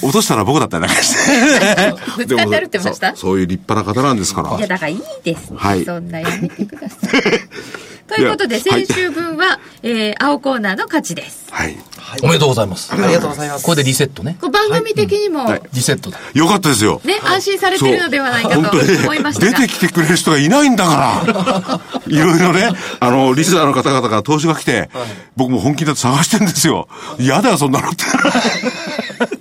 [0.01, 1.93] 落としたら僕だったりなんかして。
[2.17, 3.07] ぶつかって歩ってました？
[3.07, 4.57] でもそうそういう立派な方なんですから。
[4.57, 5.53] いや、だからいいです。
[5.55, 6.99] はいそんなやめてください。
[8.07, 11.47] ということで、いやはい先週分は、えー、青コーナーの勝ちです。
[11.51, 11.77] はい。
[12.23, 12.89] おめでとうございます。
[12.93, 13.65] ありがとうございます。
[13.65, 14.37] これでリセットね。
[14.39, 16.17] こう番組的にも、はいリセットだ。
[16.33, 17.01] よかったですよ。
[17.03, 19.51] ね、安心されてるのではないかと思いましたが。
[19.59, 21.81] 出てきてくれる人がいないんだから。
[22.07, 22.69] いろいろね、
[23.01, 24.89] あの、リスナーの方々から投資が来て、
[25.35, 26.87] 僕も本気だと探してんですよ。
[27.19, 28.05] 嫌だよ、そんなのって。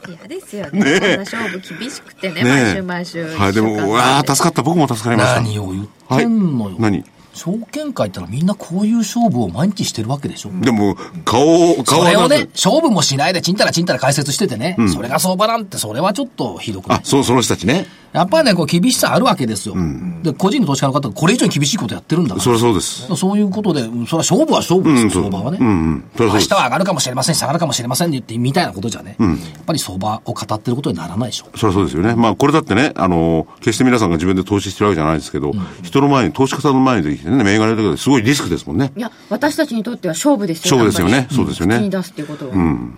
[0.09, 0.81] 嫌ですよね。
[0.81, 3.37] ねえこんな勝負厳しくてね、ねえ毎週毎週。
[3.37, 4.63] はい、でも、うわあ助かった。
[4.63, 5.41] 僕も助かりました。
[5.41, 6.77] 何を言ってんのよ。
[6.79, 7.05] 何？
[7.35, 10.51] 証券会ってのはみんなこういう勝負を毎日してるわけでしょ。
[10.63, 16.99] でも、顔、顔それをね、勝負もしないでちんたらちんたら解説しててね、それが相場なんて、それはちょっとひどくない？
[16.99, 17.87] あ、そう、その人たちね。
[18.17, 19.75] やっぱりね、こう厳しさあるわけですよ。
[20.23, 22.41] で、個人の投資家の方がこれ以上に厳しいことやってるんだから。
[22.43, 23.15] そりゃそうです。
[23.15, 25.59] そういうことで、うんそれは勝負は勝負ですよ、うんそう相場はね。
[25.61, 31.47] うんうん明日は上がるかもしれません、下がるかもしれませんって言って、みたいなことじゃね、やっぱり相場を語ってることにならないでしょ。
[31.57, 32.15] そりゃそうですよね。
[32.15, 35.53] まあ、これだってね、あの、決して皆さんが自分で投資してるわけじゃないですけど、
[35.83, 38.93] 人の前に、投資家さんの前に出てきてね、銘柄だけですごいリスクですもんね。
[38.97, 40.77] いや、私たちにとっては勝負ですよ。
[40.77, 42.55] 勝負ですよねそうですよね口に出すっていうことは。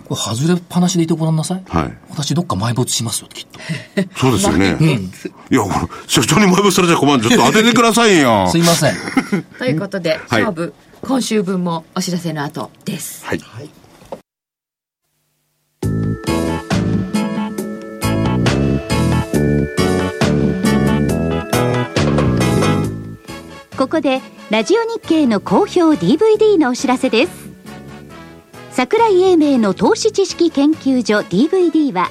[0.08, 1.62] これ外れっぱなしでいてごらんなさい。
[1.68, 1.92] はい。
[2.10, 3.60] 私どっか埋没しますよ、きっと。
[4.18, 4.76] そうですよね。
[5.50, 5.74] いや、これ、
[6.06, 7.22] 所長に前ぶされちゃ困る。
[7.22, 8.48] ちょっと当ててくださいよ。
[8.52, 8.94] すいません。
[9.58, 13.24] ということで、はい勝負、今週分もお知らせの後です。
[13.24, 13.40] はい。
[23.78, 27.48] ここでラジオ日経の好評 DVD のお知らせです
[28.72, 32.10] 桜井英明の投資知識研究所 DVD は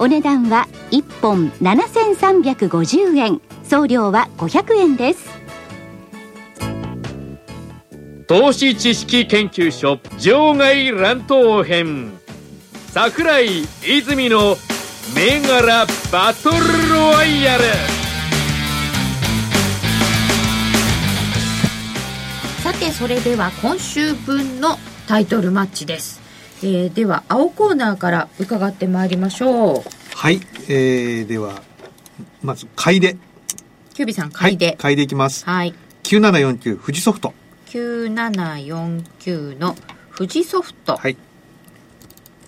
[0.00, 3.40] お値段は1本7350円。
[3.64, 5.28] 送料は500円です。
[8.28, 12.12] 投資知識研究所場外乱闘編。
[12.92, 14.56] 桜井泉の
[15.16, 16.56] 銘柄バトル
[16.90, 17.64] ロワイヤル。
[22.62, 24.76] さて、それでは今週分の
[25.08, 26.27] タイトルマッチです。
[26.62, 29.82] えーでは、青コーナーから伺ってまいりましょう。
[30.14, 31.62] はい、えー、では
[32.42, 33.16] まず買いで
[33.94, 34.76] キュービさん、買いで。
[34.78, 35.74] 買いでいきますはい。
[36.02, 37.32] 9749富士ソフト
[37.66, 39.76] 9749の
[40.16, 40.96] 富士ソフト。
[40.96, 41.16] はい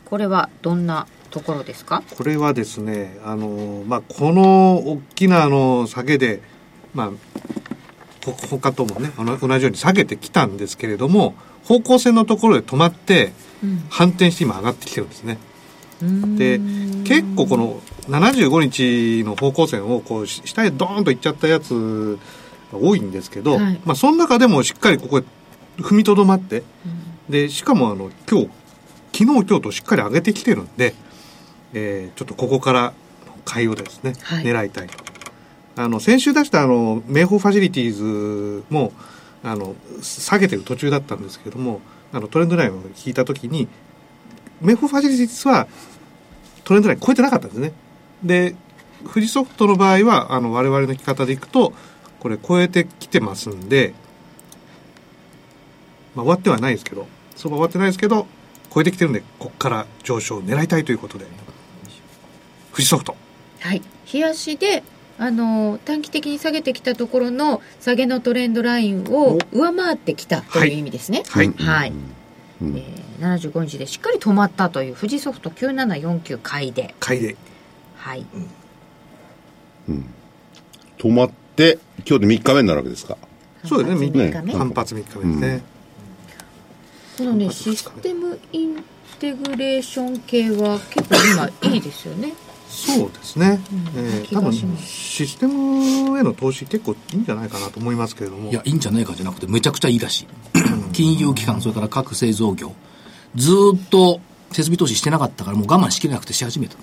[0.07, 2.03] これはどんなところですか？
[2.17, 6.43] これはですねあのまあこの大きなあの下げで
[6.95, 7.11] まあ
[8.27, 13.33] ほ他ともねあの同じように下げてきたんですけれども方向線のところで止まってうん
[13.89, 15.39] 反転して今上がってきてるんですね。
[16.39, 16.59] で
[17.05, 22.19] 結構この75日の方向線をこうし下へドーンといっちゃったやつ
[22.73, 23.81] が多いんですけど、はい。
[23.85, 25.25] まあその中でもしっかりここへ
[25.79, 26.63] 踏みとどまって、
[27.29, 28.49] でしかもあの今日
[29.13, 30.95] 昨日今日としっかり上げてきてるんで、
[31.75, 32.93] えーちょっとここから
[33.45, 34.45] 買いをですね、はい。
[34.45, 35.05] 狙いたいと。
[35.77, 38.93] あの先週出したあの名宝ファシリティーズも
[39.43, 41.81] あの下げてる途中だったんですけども
[42.13, 43.69] あのトレンドラインを引いた時に
[44.61, 45.69] 名宝ファシリティーズは
[46.65, 47.73] トレンドライン超えてなかったんですね。
[48.23, 48.55] で
[49.13, 51.73] 富士ソフトの場合はあの我々の聞き方でいくと
[52.19, 53.95] これ超えてきてますんで、
[56.15, 58.27] まあ、終わってはないですけどそこは終わってないですけど
[58.73, 61.27] 超えてきてるんでここから上昇を狙いたいということで
[62.73, 63.17] 富士ソフト。
[63.61, 63.83] はい。
[64.13, 64.83] 冷やしで、
[65.23, 71.25] あの短期的に下げてきたところの下げのトレンドラインを上回ってきたという意味ですね。
[71.29, 71.53] はい。
[71.53, 71.93] はい。
[72.63, 72.75] うん。
[72.75, 76.95] えー、75日でしっかり止まったという富士ソフト9749買いで。
[77.01, 77.37] 買いで。
[77.97, 78.25] はい。
[80.97, 81.79] 止まって、
[82.09, 83.19] 今日で3日目になるわけですか？
[83.67, 84.33] そうですね。
[84.33, 84.53] 反発三日目。
[84.55, 85.63] 反発3日目ですね、
[87.19, 88.83] このね、システムイン
[89.19, 91.17] テグレーション系は結構
[91.63, 92.33] 今いいですよね。
[92.71, 93.89] そうですね、うん。
[93.97, 98.51] えー気多分システムへの投資結構いいんじゃないかなと思いますけれども。
[98.51, 100.27] いや、いいんじゃないかじゃなくて、めちゃくちゃいいらしい。
[100.93, 102.73] 金融機関、それから各製造業、
[103.35, 104.21] ずーっと
[104.53, 106.77] 設備投資してなかったから、もう我慢しきれなくてし始めた。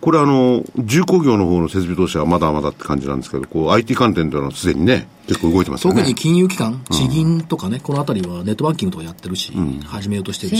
[0.00, 6.00] これあの、重工業の方の設備投資はまだまだって感じなんですけど、こう IT 関連というのはすでにね、結構動いてますよね。
[6.02, 9.52] 特に金融機関、地銀とかね、このあたりはネットバンキングとかやってるし、
[9.86, 10.56] 始めようとしてる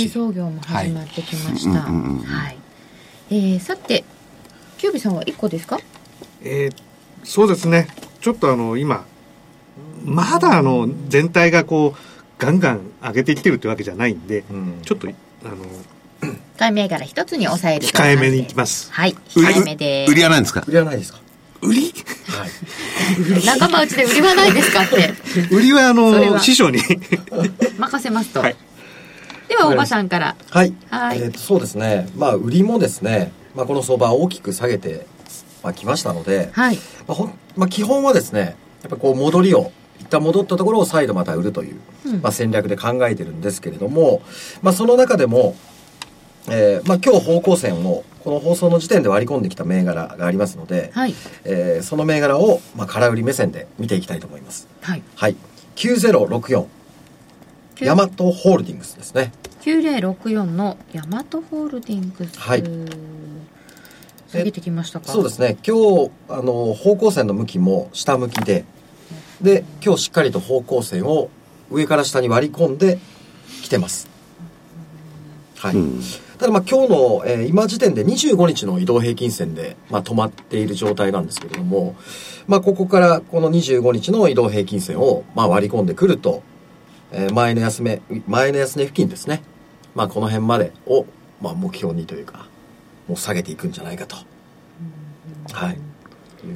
[3.31, 4.05] えー、さて、
[4.79, 5.79] キュービさんは1個ですか？
[6.43, 6.77] えー
[7.25, 7.89] そうですね。
[8.21, 9.05] ちょっとあの今
[10.05, 11.99] まだあの全体がこう
[12.39, 14.79] ガンガン上げてきてるってわけじゃないんで、うん。
[14.83, 15.11] ちょっとあ
[15.49, 15.57] の
[16.57, 18.91] 買い銘柄一つに抑えると控えめにいきます。
[18.93, 19.15] はい。
[19.29, 20.07] 控えめで。
[20.09, 20.63] 売りはないんですか？
[20.67, 21.21] 売りはないですか？
[21.61, 21.93] 売り？
[22.29, 22.51] はい。
[23.45, 25.15] 仲間内で売りはないですかって。
[25.51, 26.79] 売りはあの師匠に。
[27.79, 28.57] 任せますと、はい
[29.49, 30.37] ではおばさんから。
[30.51, 31.19] はい、はい。
[31.19, 32.09] えーとそうですね。
[32.17, 35.07] まあ売りもですね、まあ、この相場大きく下げて、
[35.63, 36.77] まあ、きましたので、はい。
[36.77, 42.21] まあほんまあ、基本はですねやっぱこう戻りを一旦戻ったところを再度また売るという、うん。
[42.23, 44.23] まあ、戦略で考えてるんですけれども、
[44.63, 45.57] まあ、その中でも、
[46.51, 51.15] えーまあ、今日方向線をこの放送の時点で割り込んできた銘柄がありますので、はい。
[51.45, 54.69] えーその銘柄を、まあ、空売り目線で見ていきたいと思います。
[54.83, 55.03] はい。
[55.17, 55.37] はい。
[55.77, 56.67] 9064
[57.81, 59.33] ヤマトホールディングスですね。
[59.63, 62.39] 9064のヤマトホールディングス。
[62.39, 62.65] はい。
[64.29, 65.13] 下げてきましたか？
[65.13, 65.57] そうですね。
[65.67, 68.65] 今日あの方向線の向きも下向きで
[69.41, 71.31] で今日しっかりと方向線を
[71.71, 72.99] 上から下に割り込んで
[73.63, 74.09] きてます。
[75.57, 76.01] はい、うん。
[76.39, 81.97] ただまあ今日の、えー今時点で25日の移動平均線で、まあ、止まっている状態なんですけれども、
[82.47, 86.43] まあ、ここからこの25日の移動平均線を、まあ、割り込んでくると、
[87.13, 89.43] えー前の安め前の安値付近ですね、
[89.95, 91.07] まあ、この辺までを、
[91.41, 92.47] まあ、目標にというか
[93.09, 94.17] もう下げていくんじゃないかと。
[95.53, 95.79] はい。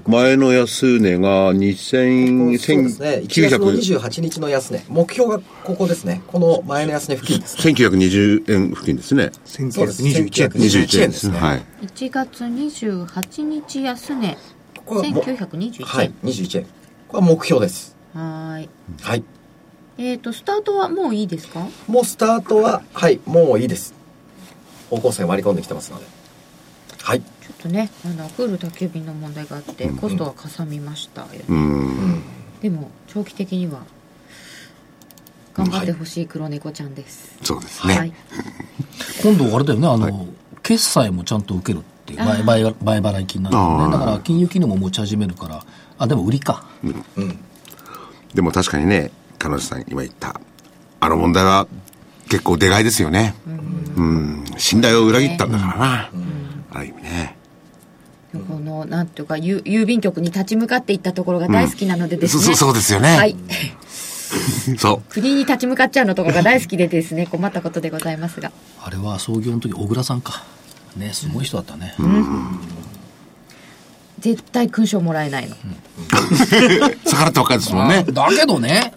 [0.06, 3.08] 前の安値が2000、そうですね。
[3.24, 4.84] 1月の1900 28日の安値。
[4.88, 6.22] 目標がここですね。
[6.28, 7.56] この前の安値付近です。
[7.56, 9.32] 1920円付近ですね。
[9.44, 11.38] そうです1921円1921 21円ですね。
[11.38, 11.62] はい。
[11.82, 14.38] 1月28日安値
[14.76, 16.66] ここはも1921円はい、21円。
[17.08, 17.96] これは目標です。
[18.14, 18.68] はーい
[19.00, 19.24] はい。
[20.04, 21.60] えっ、とスタートはもういいですか？
[21.86, 23.94] もうスタートは、はい、もういいです。
[24.90, 26.06] 方向線割り込んできてますので。
[27.02, 27.20] はい。
[27.20, 32.22] ちょっとねあのクール宅急便の問題があってコストがかさみましたよね、うん。
[32.60, 33.82] でも長期的には
[35.54, 38.16] 頑張ってほしい黒猫ちゃんです、そうですはい、ね。
[39.22, 40.26] 今度あれだよね、あの、
[40.62, 43.92] 決済もちゃんと受けるっていう、前前前払い金なんだよね。
[43.92, 45.64] だから金融機能も持ち始めるから、
[45.98, 46.64] あ、でも売りか。
[48.34, 49.10] でも確かにね、
[49.42, 50.40] 彼女さん今言った、
[51.00, 51.66] あの問題は
[52.30, 53.34] 結構でかいですよね。
[53.96, 54.44] うん。
[54.56, 56.10] 信頼を裏切ったんだからな。
[56.70, 57.36] ある意味ね。
[58.32, 63.16] このなんていうか郵郵便局に立ち向かっていったところが大好きなのでですね、そうそうですよね。
[63.16, 63.36] はい
[64.78, 65.02] そう。
[65.10, 70.44] 国に立ち向かっちゃうのとかが大好きでですね困ったことでございますがあれは創業の時、小倉さんか。
[70.96, 71.94] ね、すごい人だったね。
[74.20, 75.56] 絶対勲章もらえないの、
[77.04, 78.04] 逆らってばっかりですもんね。
[78.04, 78.94] だけどね、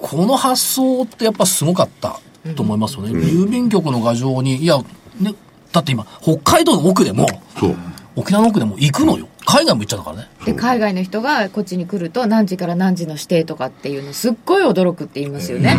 [0.00, 2.20] この発想ってやっぱすごかった
[2.56, 3.10] と思いますよね。
[3.10, 4.78] 郵便局の牙城に、いや、
[5.20, 5.34] ね、
[5.72, 7.26] だって今、北海道の奥でも、
[7.58, 7.76] そう。
[8.16, 9.28] 沖縄の奥でも行くのよ。
[9.46, 10.28] 海外も行っちゃったからね。
[10.44, 15.76] で海外の人がこっちに来ると何時から何時の指定とかっていうのすっごい驚くって言いますよね、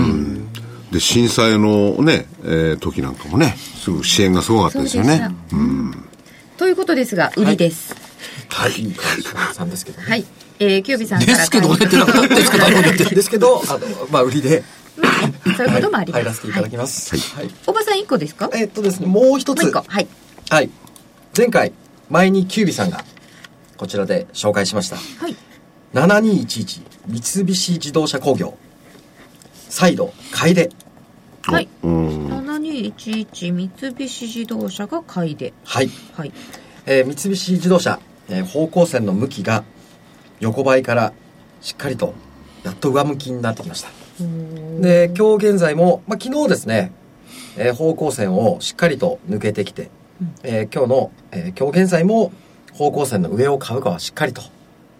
[0.91, 5.29] で、震災のね、えー時なんかもね、すぐ支援がすごかったですよね。
[6.57, 7.95] ということですが売りです
[8.49, 8.71] はい。
[8.73, 10.07] いい川さんですけどね。
[10.07, 10.25] はい、
[10.63, 13.79] えー、キュービさんからですけどねってなかったですけど、ですけど、あの、
[14.11, 14.63] まあ、売りで、
[15.57, 17.15] そういうこともあります、入らせていただきます。
[17.35, 17.49] はい。
[17.65, 18.49] おばさん1個ですか？
[18.53, 19.63] えっとですね、もう一つ。
[19.63, 20.07] もう1個はい
[20.49, 20.69] はい。
[21.35, 21.71] 前回、
[22.09, 23.03] 前にキュービさんが、
[23.77, 24.97] こちらで紹介しました。
[24.97, 25.35] はい
[25.93, 28.53] 7211三菱自動車工業。
[29.69, 30.69] 再度、買いで。
[31.43, 32.27] はいうん。
[32.27, 35.89] 7211三菱自動車が買いではい。
[36.15, 36.31] はい
[36.85, 39.63] えー三菱自動車、えー方向線の向きが
[40.41, 41.13] 横ばいから
[41.61, 42.13] しっかりと
[42.63, 43.89] やっと上向きになってきました。
[44.81, 46.91] で今日現在も、まあ、昨日ですね、
[47.57, 49.89] えー方向線をしっかりと抜けてきて、
[50.43, 52.31] えー今日の、えー今日現在も
[52.73, 54.41] 方向線の上を株価はしっかりと、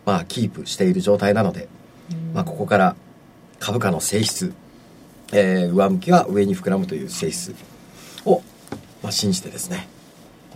[0.06, 1.68] まあ、キープしている状態なので、
[2.34, 2.96] まあ、ここから
[3.60, 4.54] 株価の性質、
[5.34, 7.56] えー上向きは上に膨らむという性質
[8.26, 8.42] を、
[9.04, 9.88] まあ、信じてですね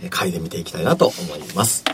[0.02, 1.84] えー買いで見ていきたいなと思います。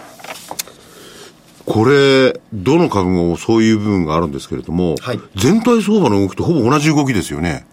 [1.65, 7.67] これ、どの株もそういう部分があるんですけれども、はい全体相場の動きとほぼ同じ動きですよね。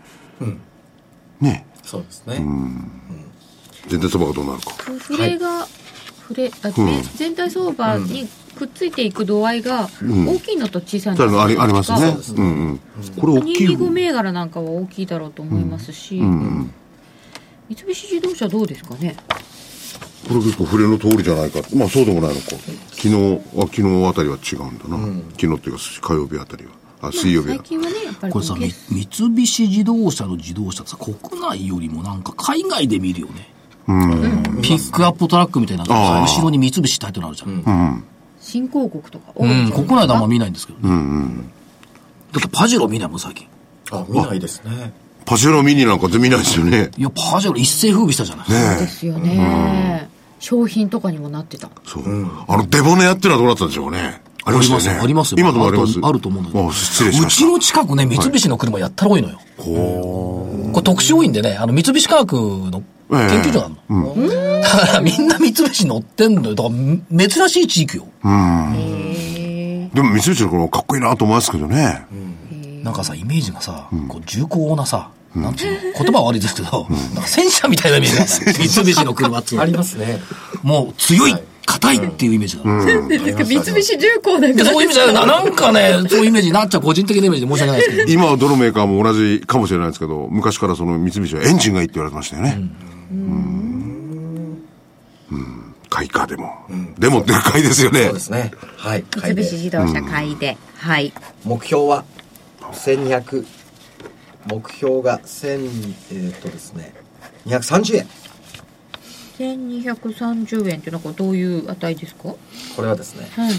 [1.42, 2.44] ねそうですね。
[3.88, 4.72] 全体相場がどうなるか。
[5.00, 5.68] フレが、
[6.22, 12.34] フレあ、うん全体相場にくっついていく度合いが大きいのと小さいのとただありありますねそうです。
[12.34, 12.80] ねうんうん。
[13.20, 13.90] これ大きい25方。
[13.90, 16.30] 銘柄なんかは大きいだろうと思いますし、うんう
[16.62, 16.74] ん。
[17.70, 19.16] 三菱自動車どうですかね
[20.28, 21.60] これ結構触れの通りじゃないか。
[21.76, 22.48] まあそうでもないのか。
[22.92, 24.98] 昨日、あ昨日あたりは違うんだな。
[25.38, 26.72] 昨日っていうか火曜日あたりは。
[27.02, 27.56] あ、水曜日だ。
[27.56, 33.50] 最近はねやっぱりこれさ、三菱自動車の自動車ってさ、国内よりもなんか海外で見るよね。
[34.62, 38.04] ピックアップトラックみたいな後ろに三菱タイトルあるじゃん。
[38.40, 40.90] 新興国とか多うん、国内であんま見ないんですけどね。
[40.90, 41.52] うんうん。
[42.32, 43.48] だってパジェロ見ないもん、最近。
[43.92, 44.94] あ、見ないですね。
[45.30, 46.90] パジェロミニなんか全然見ないですよね。
[46.98, 48.50] いや、パジェロ一世風靡したじゃない。
[48.50, 50.10] ねえですよね。
[50.40, 51.70] 商品とかにもなってた。
[51.86, 52.04] そう。
[52.48, 54.24] あの、デボネアってのはどうなったんでしょうね。
[54.44, 55.04] ありましたよね。
[55.04, 55.38] ありますよ。
[55.38, 56.00] 今でもあります？
[56.02, 57.52] あると思うんだけどあ失礼しまうちした。
[57.52, 59.40] の近くね、三菱の車やったら多いのよ。
[59.58, 64.62] これ特殊多いんでね、あの、三菱化学の研究所があるの。
[64.62, 66.56] だからみんな三菱乗ってんのよ。
[66.56, 68.08] だから珍しい地域よ。
[68.24, 68.30] で
[70.02, 72.08] も三菱の車かっこいいなと思いますけどね。
[72.84, 80.20] なんかさ、イメージがさ、こう重厚なさ、なんつうの、言葉は悪いですけど、なんか戦車みたいなイメージがある三菱の車っていうのあはりますね。
[80.64, 83.08] もう強い、硬いっていうイメージだ。
[83.08, 85.26] ですか三菱重工なんいやそういうイメージじゃないな。
[85.26, 88.12] なんかね、そういうイメージになっちゃう、個人的なイメージで申し訳ないですけど。
[88.12, 92.60] 今はどのメーカーも同じかもしれないですけど、昔からその三菱はエンジンがいいって言われてましたよね。
[93.12, 94.64] うん。
[95.32, 95.76] うん。
[95.90, 96.52] 買いか、でも。
[96.98, 98.20] でも、でかいですよねそうで。
[98.20, 98.52] すね。
[98.78, 99.04] はい。
[99.16, 100.58] 三菱自動車買いで。
[100.76, 101.14] はい。
[101.46, 102.04] 目標は
[102.72, 103.46] ？1200
[104.48, 106.94] 目標が1000えーっとですね
[107.46, 108.08] 230円。
[109.40, 112.36] 1230円ってなんかどういう値ですか？
[112.76, 113.54] これはですね、はい。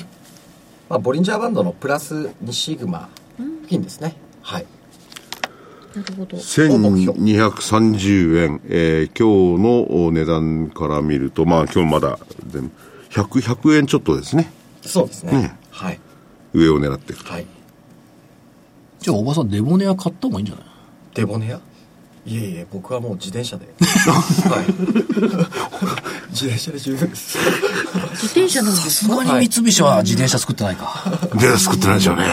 [0.91, 3.09] まあ、ボリンジャーバンドのプラス2シグマ
[3.39, 4.15] 付近ですね。
[4.43, 4.67] はい。
[5.95, 6.37] なるほど。
[6.37, 12.19] 1230円、えー今日の値段から見ると、まあ今日まだ、
[12.53, 12.71] でも
[13.11, 14.53] 100、100円ちょっとですね。
[14.83, 15.57] そうですね、ね。
[15.71, 16.01] はい。
[16.53, 17.33] 上を狙っていくと。
[17.33, 17.47] はい。
[18.99, 20.65] じゃあ、おばさん、デボネア買った方がいいんじゃない？
[21.15, 21.61] デボネア？
[22.27, 24.67] いえいえ僕はもう自転車で はい
[26.31, 27.39] 自転車で十分です
[28.13, 31.03] 自転車なんですかさすがに三菱は自転車作ってないか。
[31.35, 32.25] で、作ってないでしょうね。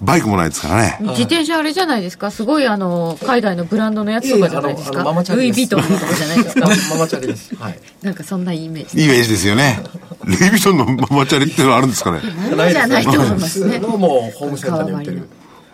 [0.00, 0.98] バイクもないですからね。
[1.00, 2.30] 自転車あれじゃないですか？
[2.30, 4.92] すごいあの、海外のブランドのやつとかじゃないですか？
[4.92, 6.68] いやいやママチャリですルイ・ヴィトンのとかじゃないですか？
[6.94, 8.98] ママチャリですはいなんかそんなイメージ。
[8.98, 9.80] いいイメージですよね。
[10.24, 12.20] ルイ・ヴィトンのママチャリっていうのはあるんですかね？
[12.54, 13.78] なんじゃないと思いますね。
[13.78, 15.28] のもうホームセンターに売ってる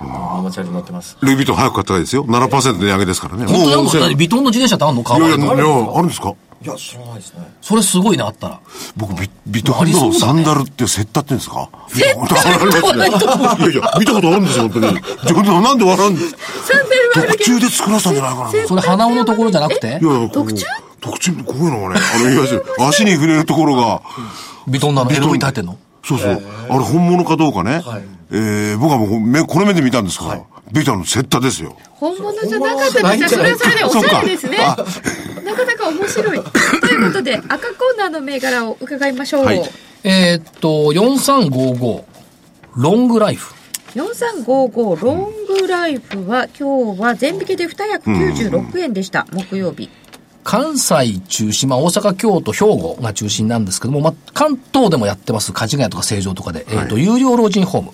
[0.06, 2.24] ママチャリ乗ってますルイ・ヴィトン早く買った方がいいですよ。
[2.24, 3.46] 7%値上げですからね。
[3.46, 6.34] 本当なんもうか、ビトンの自転車ってあんのいやいや、買わないいやのあるんですか？
[6.62, 7.40] いや知らないですね。
[7.60, 8.60] それすごいな、あったら。
[8.96, 11.68] 僕ビ、ビトンのサンダルってセッタって言うんですか？
[11.94, 12.00] い。
[12.00, 12.12] や
[13.70, 15.00] いや、見たことあるんですよ、本当に。
[15.02, 16.34] ちょっとなんで笑うんです？
[17.12, 18.50] 特注で作らせたんじゃないかな。
[18.50, 19.88] いやいそれ鼻緒のところじゃなくて？
[19.88, 20.00] や、
[20.32, 20.64] 特注？
[21.02, 24.00] 特注こういうのがね、あの、いわゆる足に触れるところが、
[24.66, 25.12] ビトンなの？
[25.12, 25.76] エロいって入ってんの？
[26.02, 26.42] そうそう。
[26.70, 27.82] あれ本物かどうかね。
[28.36, 30.34] はいえー、僕はもう目、この目で見たんですか？
[30.34, 31.76] ら、ビトンのセッタですよ。
[31.90, 33.38] 本物じゃなかったですよ。
[33.38, 34.58] それはそれでおしゃれですね。
[35.44, 36.40] なかなか面白い。
[36.80, 39.44] ということで、赤コーナーの銘柄を伺いましょう。
[39.44, 39.62] はい
[40.06, 42.02] えーっと、4355、
[42.76, 43.54] ロングライフ。
[43.94, 45.30] 4355ロン
[45.60, 49.88] グライフは今日は全引きで296円でした、木曜日。
[50.44, 57.90] 関西中心、まあ大阪、京都、兵庫が中心なんですけども、まあ関東でもやってます、梶ヶ谷とか成城とかで、えーっと、有料老人ホーム。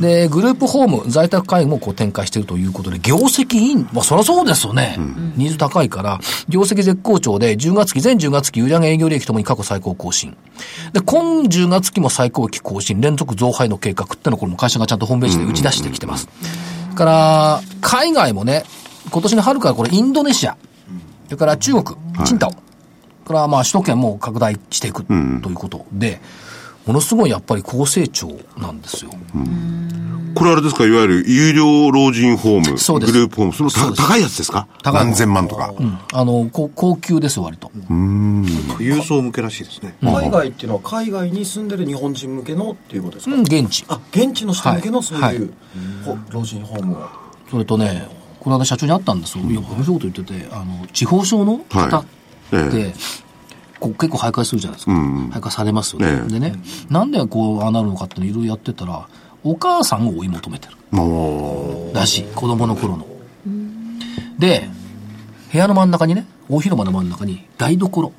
[0.00, 4.96] で、グループホーム、在宅介護もこう展開しているということで、業績いい、まあそりゃそうですよね。
[5.36, 10.36] ニーズ高いから、業績絶好調で、10月期、全10月期、売上営業利益ともに過去最高更新。
[10.92, 16.28] で、今10月期も最高期更新、連続増配の計画ってのをこれも会社がちゃんとホームページで打ち出してきてます。
[16.94, 18.64] から、海外もね、
[19.10, 20.56] 今年の春からこれインドネシア、
[21.26, 21.84] それから中国、
[22.24, 22.60] チンタオ、それ
[23.26, 26.20] からまあ首都圏も拡大していくということで、
[26.86, 29.10] ものすごいやっぱり高成長なんですよ。
[30.36, 33.12] これあれですか、いわゆる有料老人ホーム、そうです。
[33.12, 34.68] グループホーム、そのた高いやつですか？
[34.82, 35.74] 高い何千万とか。
[35.76, 35.98] うん。
[36.12, 37.72] あの、こ高級ですよ、割と。
[37.88, 39.96] 郵送向けらしいですね。
[40.02, 43.86] 海外っていうのは海外に住んでる日本人向けのっていうことですか、うん、現地。
[43.88, 45.38] あ現地の人向けのそういう、はい。
[46.04, 47.08] ほ老人ホームを。
[47.50, 48.06] それとね、
[48.46, 49.42] この間社長に会ったんですよ。
[49.42, 52.04] いや、面白いこと言ってて、あの、地方省の方っ
[52.48, 52.94] て、はいえ
[53.80, 54.92] こう結構徘徊するじゃないですか。
[54.92, 56.06] うん徘徊されますよね。
[56.06, 56.54] ええでね、
[56.88, 59.08] なんでこう、ああなるのかっていろいろやってたら、
[59.42, 60.76] お母さんを追い求めてる。
[60.92, 62.22] もらしい。
[62.36, 63.04] 子供の頃の。
[64.38, 64.70] で、
[65.50, 68.12] 部屋の真ん中にね、大広間の真ん中に台所。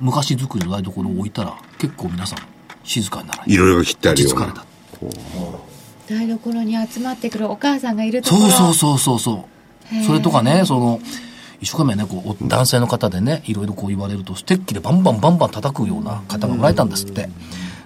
[0.00, 2.38] 昔作りの台所を置いたら、結構皆さん
[2.84, 4.60] 静かにならう、いろいろ切ってあるような落ち
[5.00, 5.69] 着かれた。。
[6.10, 8.48] 台所に集まってくるお母さんがいるところ。
[8.50, 11.00] そうそうそうそうそれとかね、その、
[11.60, 17.28] 一生懸命ね、こう、男性の方でね、いろいろこう言われると、ステッキでバンバンバンバン叩くような方がおられたんですって。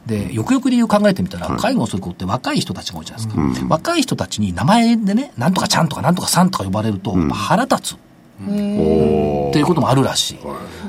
[0.07, 3.67] で、よくよく理由考えてみたら、介護をする子って若い人たちが多いじゃないですか。
[3.69, 7.95] 若い人たちに名前でね、なんとかちゃんとかなんとかさんとか呼ばれると、腹立つ。
[7.95, 10.39] っていうこともあるらしい。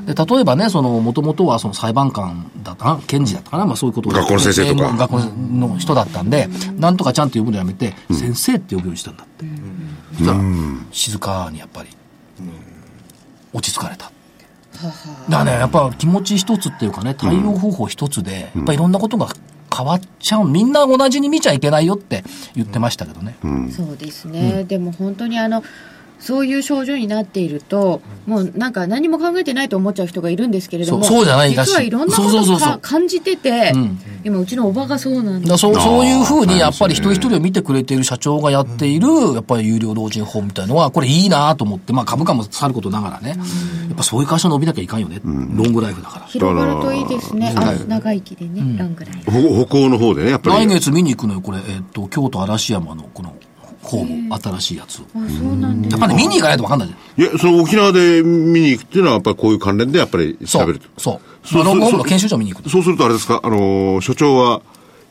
[0.06, 4.94] で、例えばね、その、もともとはその裁判官だったかな、検事だったかな、まあそういうことを学校の先生とか。
[4.94, 5.20] 学校
[5.52, 6.48] の人だったんで、
[6.78, 9.46] なんとかちゃんと呼ぶのやめて、先生って呼ぶようにしたんだって。
[10.14, 10.40] そしたら、
[10.92, 11.90] 静かにやっぱり、
[13.54, 14.12] 落ち着かれた。
[14.76, 14.92] だか
[15.30, 19.30] らね、やっぱ気持ち一つっていうかね、対応方法一つで、やっぱいろんなことが
[19.76, 20.48] 変わっちゃう。
[20.48, 22.24] みんな同じに見ちゃいけないよって
[22.56, 23.36] 言ってましたけどね。
[23.72, 25.64] そうですね、でも本当にあの
[26.20, 32.76] そういう症状になっていると、もうなんか何も考えてないと思っちゃう人がいるんですけれども、そうそうじゃないらしい実はいろんなことそうそうそうそう。
[32.76, 34.00] を感じてて、ん。
[34.24, 43.36] 今、うちのおばがそうなんでだからそうそういうふうに、やっぱり一人一人を見てくれている社長がやっている、やっぱり有料老人ホームみたいのは、これいいなと思って、まあ株価もさることながらね、や
[43.94, 45.22] っぱそういう会社伸びなきゃいかんよね。
[45.24, 46.26] ロングライフだから。
[46.26, 49.32] 広がるといいですね、あ長生きでね、ロングライフ。
[49.32, 50.66] 歩歩行の方でね、やっぱり。
[50.66, 53.34] 来月見に行くのよ、これ、えっと、京都嵐山のこの
[53.88, 55.02] ホーム、新しいやつを。
[55.90, 57.30] やっぱり見に行かないと分かんないじゃん。
[57.30, 60.88] いや、その沖縄で見に行くっていうのは、やっぱりこういう関連でやっぱりそう調べると。。
[60.98, 61.48] そう。
[61.48, 62.70] そうロングホームのそう研修所見に行く。
[62.70, 64.62] そうするとあれですか、あのー所長は、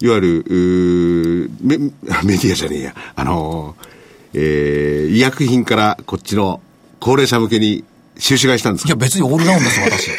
[0.00, 1.78] いわゆる、メ
[2.24, 3.88] メディアじゃねえや、あのー
[4.34, 6.60] えー医薬品からこっちの
[6.98, 7.84] 高齢者向けに
[8.18, 8.88] 収支買いしたんですか？
[8.88, 10.10] いや、別にオールラウンドですよ、私。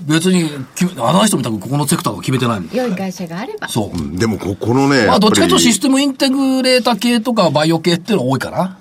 [0.00, 2.70] 別に決め、あの人みたくここのセクターが決めてないもん。
[2.74, 3.68] 良い会社があれば。
[3.68, 3.96] そう。
[3.96, 8.76] うんでもこ、このね、まあ、どっちかというとシステテムインテグレータ系とかバイオ系っていうのが多いかな。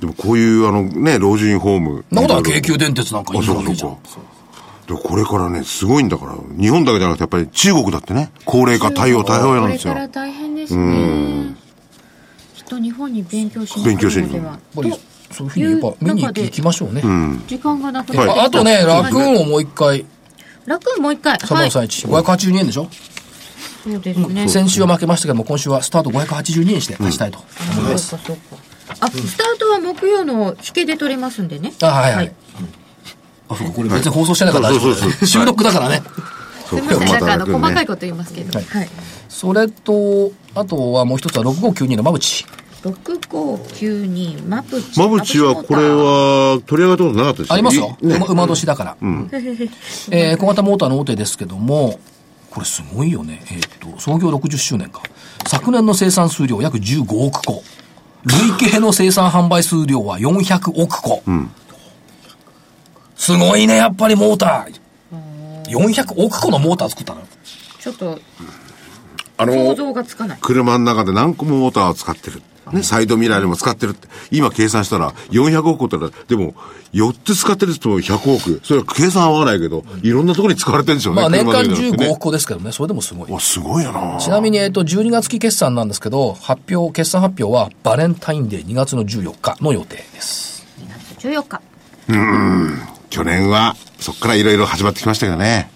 [0.00, 2.04] でもこういうあのね、老人ホーム。
[2.10, 3.90] なことは京急電鉄なんかいあ、いそうかわけじゃん。
[4.04, 4.36] そうか。
[4.86, 10.20] でもこれからね、すごいんだから、日本だけじゃなくて、やっぱり中国だってね、高齢化対応対応やなんですよこれか。
[10.20, 11.54] ら大変ですね。
[12.54, 14.28] きっと日本に勉強しに勉強しに
[15.32, 17.02] そういうふうにやっぱ見に行きましょうね。
[17.46, 20.04] 時間がなくなってああとね、ラクーンをもう一回、
[20.64, 21.38] 楽もう一回。
[21.40, 21.70] サはい。
[21.70, 22.88] そマー31、582円でしょ？
[23.86, 24.48] うですね。
[24.48, 27.38] 先週は負けましたけども、今週はスタート582円して勝ちたいと
[27.78, 28.16] 思います。
[28.16, 28.24] あ、ス
[28.98, 29.10] ター
[29.58, 31.72] トは木曜の引けで取れますんでね。
[31.82, 32.32] あ、はいはい。
[33.48, 36.02] あ、そうか、これ別に放送してないから大丈夫そうそうそう収録だからね。
[36.68, 38.58] すみません、なんかあの、細かいこと言いますけど。
[38.58, 38.88] はいはい。
[39.28, 42.44] それと、あとはもう一つは6592の馬淵。
[42.82, 44.98] 6592マプチ。
[44.98, 47.96] まぶちは、これは、取り上げたことなかったですありますよ。
[48.00, 48.96] ね馬馬年だから。
[50.10, 51.98] えー小型モーターの大手ですけども、
[52.50, 53.42] これすごいよね。
[53.50, 55.02] えーっと、創業60周年か。
[55.46, 57.62] 昨年の生産数量約15億個。
[58.58, 61.22] 累計の生産販売数量は400億個。
[63.16, 64.80] すごいね、やっぱりモーター。
[65.70, 67.26] 400億個のモーター作ったのよ。
[67.80, 68.18] ちょっと
[69.38, 70.38] あ想の、像がつかない。
[70.40, 72.42] 車の中で何個もモーターを使ってる。
[72.72, 74.08] ね、サイドミラーでも使ってるって。
[74.30, 76.54] 今計算したら400億個って言ったら、でも、
[76.92, 78.60] 4つ使ってると100億。
[78.64, 81.20] それは計算合わないけど、いろんなところに使われてるんでしょうね。
[81.20, 83.30] まあ年間車だけじゃなくてね15億個ですけどね、それでもすごい。
[83.30, 90.66] わ、すごいよなちなみに、えっと、12月期決算なんですけど、発表、決算発表はバレンタインデー2月の14日の予定です。
[91.18, 91.60] 14日。
[93.10, 95.70] 去年は、そっからいろいろ始まってきましたけどね。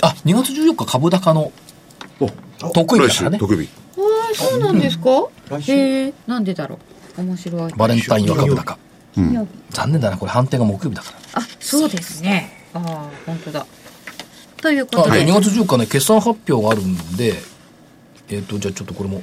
[0.00, 1.52] あ、2月14日株高の
[2.72, 3.38] 得意だ来週、からね。
[3.38, 3.68] 特日。
[4.34, 5.28] そうなんですか？
[5.58, 6.78] へえ、なんでだろ
[7.18, 7.20] う？
[7.22, 7.72] 面白い。
[7.72, 8.78] バレンタインは株高。
[9.14, 11.42] 金曜日残念だな、これ判定が木曜日だから。
[11.42, 12.64] あ、そうですね。
[12.74, 13.66] ああ、本当だ。
[14.58, 15.24] というこあ、とで。
[15.24, 17.34] で、2月14日ね、決算発表があるんで、
[18.28, 19.22] えっ、と、じゃあちょっとこれも、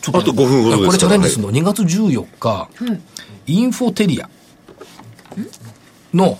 [0.00, 2.68] ちょあと5分ほどですからこれチャレンジするの、2月14日、は
[3.46, 3.52] い。
[3.52, 4.28] インフォテリア
[6.14, 6.38] の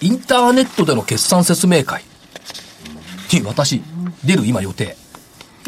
[0.00, 2.02] インターネットでの決算説明会
[3.32, 3.82] に私、
[4.24, 4.96] 出る今予定。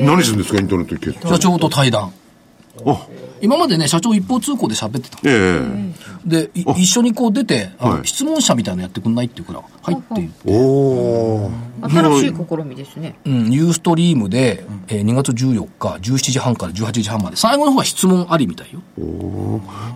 [0.00, 2.12] 何するんですか、インターネット決社長と対談。
[2.86, 3.06] あ、
[3.40, 5.18] 今までね、社長一方通行で喋ってた。
[5.24, 5.60] え
[6.24, 12.20] で、い一緒にこう出て、あのはい質問者みたいなのやってくんないっていうから、入って言ってえおー。
[12.20, 13.16] 新しい試みですね。
[13.24, 17.36] うん、ユーストリームで、えー2月14日、17時半から18時半まで。
[17.36, 18.80] 最後の方は質問ありみたいよ。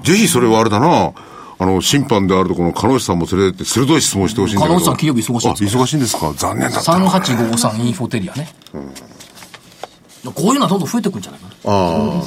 [0.02, 1.12] ぜひそれはあれだな。
[1.58, 4.74] あの、審判であるとこの、鹿野内さんも連れてって、鋭い質問してほしいんだけど。
[4.74, 5.78] 鹿野内さん金曜日忙しいんですか？
[5.78, 6.32] あ、忙しいんですか？
[6.36, 7.08] 残念だったな。
[7.08, 8.48] 3853インフォテリアね。
[10.30, 11.54] こういうのはどんどん増えてくんじゃないかな。
[11.64, 12.22] あ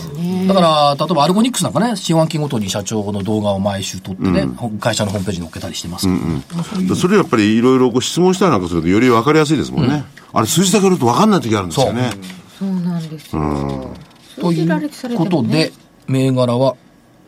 [0.47, 4.47] だから、例えばアルゴニックスなんかね、四半期ごとに社長の動画を毎週撮ってね、
[4.81, 6.95] 会社のホームページに載っけたりしてますけど、あ。
[6.97, 10.03] それやっぱりいろいろこう質問したりなんかするとより分かりやすいですもんね。
[10.33, 12.11] あれ数字だけ見ると分かんない時あるんですよね。
[12.59, 13.93] そうなんですよ。
[14.41, 15.71] ということで、
[16.07, 16.75] 銘柄は、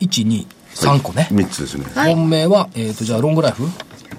[0.01, 0.45] 1、2、
[0.75, 1.29] 3個ね。
[1.31, 1.85] 3つですね。
[1.95, 3.63] はい本命は、えっ、と、じゃあ、ロングライフ？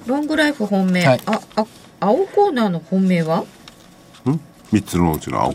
[0.07, 1.07] ロングライフ本命。
[1.07, 1.66] はいあ、あ、
[2.01, 3.40] 青コーナーの本命は？
[3.40, 3.44] ん
[4.72, 5.55] ?3 つのうちの青。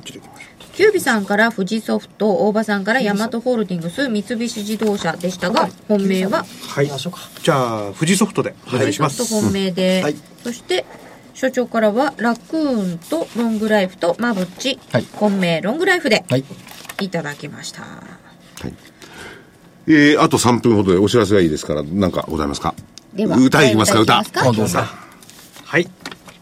[0.74, 6.46] キュービさんから富士ソフト、大場さんからヤマトホールディングス、三菱自動車でしたが、本命は？
[6.68, 6.88] はい。
[6.88, 10.16] じゃあ富士ソフトでお願いします、富士ソフト本命で、はい。
[10.44, 10.86] そして
[11.36, 15.06] 所長からはラクーンとロングライフとマブチ、はい。
[15.14, 16.44] 本命ロングライフではい。
[17.02, 17.84] いただきました。
[19.86, 22.74] えー、あと3分ほどでお知らせがいいですから、なんかございますか？
[23.14, 24.22] では歌いきますか、歌。
[24.22, 24.82] 歌いきますか？
[24.82, 25.04] あどうぞ。
[25.66, 25.88] はい。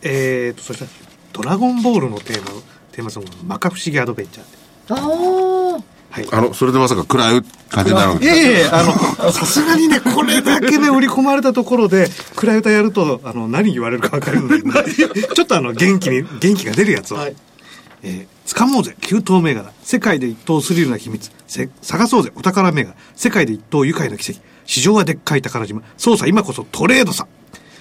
[0.03, 0.91] えーとそしたら
[1.33, 2.51] 「ドラゴンボール」のテーマ
[2.91, 4.45] テーマソング「摩訶不思議アドベンチャー」
[4.93, 14.61] ああ、はいあの、それでまさか暗い感じになるわけいやいやいや、あの、さすがにね、これだけね、売り込まれたところで、暗い歌やると、あの、何言われるか分かるんで、
[15.33, 17.17] ちょっとあの、元気に、元気が出るやつを。
[17.17, 17.35] はい
[18.03, 19.71] えー、掴もうぜ、急騰銘柄。
[19.83, 21.31] 世界で一等スリルな秘密。
[21.47, 22.95] せ探そうぜ、お宝銘柄。
[23.15, 24.41] 世界で一等愉快な奇跡。
[24.65, 25.81] 市場はでっかい宝島。
[25.97, 27.27] 操作今こそトレードさ。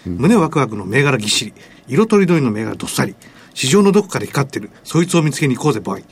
[0.04, 1.54] 胸ワクワクの銘柄ぎっしり。
[1.88, 3.14] 色とりどりの銘柄どっさり。
[3.55, 4.70] 市場のどこかで光ってる。
[4.84, 6.05] そいつを見つけに行こうぜ、ボーイ。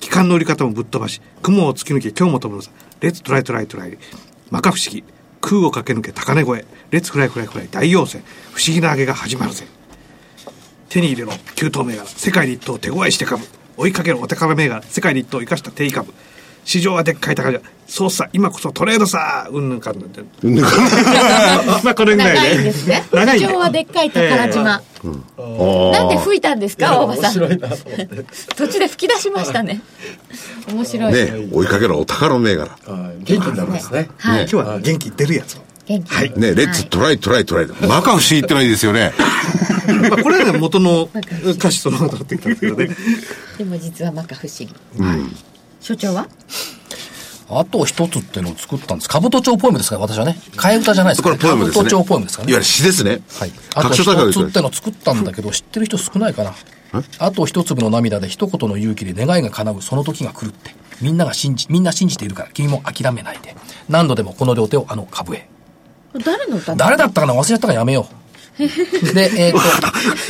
[0.00, 1.20] 機関の売り方もぶっ飛ばし。
[1.42, 2.70] 雲を突き抜け今日も飛ぶのさ。
[3.00, 3.98] Let's try try try。
[4.50, 5.04] 摩訶不思議。
[5.40, 6.64] 空を駆け抜け高値越え。
[6.90, 8.22] Let's fly fly fly 大陽線。
[8.52, 9.66] 不思議な上げが始まるぜ。
[10.94, 13.42] 手に入れろ急騰銘柄世界で一等手強い仕手株
[13.76, 16.14] 追いかけろお宝銘柄世界で一等イカした低位株
[16.64, 20.22] 市場はでっかい高値そうさ今こそトレードさうんぬんかんぬんで
[21.84, 23.04] まあこれぐらいで長いんですね。
[23.12, 27.34] 長い市場はでっかい宝島、なんで吹いたんですか大場さん。
[28.56, 29.82] 途中で吹き出しましたね。
[30.72, 32.70] 面白い、ね、追いかけろお宝銘柄。
[32.70, 33.24] はい。
[33.24, 34.08] 元気になりますね。
[34.18, 35.58] はい、今日は元気出るやつを。
[35.86, 36.14] 元気。
[36.14, 36.32] はい。
[36.36, 37.66] ね、 Let's try try try。
[37.66, 39.12] 摩訶不思議ってのはいいですよね。
[39.86, 41.10] まあこれはね元の
[41.44, 42.88] 歌詞そのまま取ってきたんですけどね。
[43.58, 44.74] でも実は摩訶不思議、
[45.84, 46.26] 所長は？
[47.50, 49.08] あと一つっていうのを作ったんです。
[49.10, 50.38] 兜町ポエムですから、私はね。
[50.52, 51.84] 替え歌じゃないですこれポエムですね。
[51.84, 52.64] 兜町ポエムですからねいわゆる。
[52.64, 53.20] 詩ですね。
[53.38, 53.52] はい。
[53.74, 56.54] あと一つってのを作ったんだけど、知ってる人少ないかな。
[57.18, 60.74] あと一粒の涙で一言の勇気で願いが叶うその時が来るって。
[61.02, 63.54] みんなが信じ、みんな信じているから、君も諦めないで。
[63.90, 65.46] 何度でもこの両手をあの株へ。
[66.24, 67.34] 誰の歌誰だったかな？
[67.34, 68.56] 忘れちゃったからやめよう。
[69.12, 69.64] で、えっ、と、こ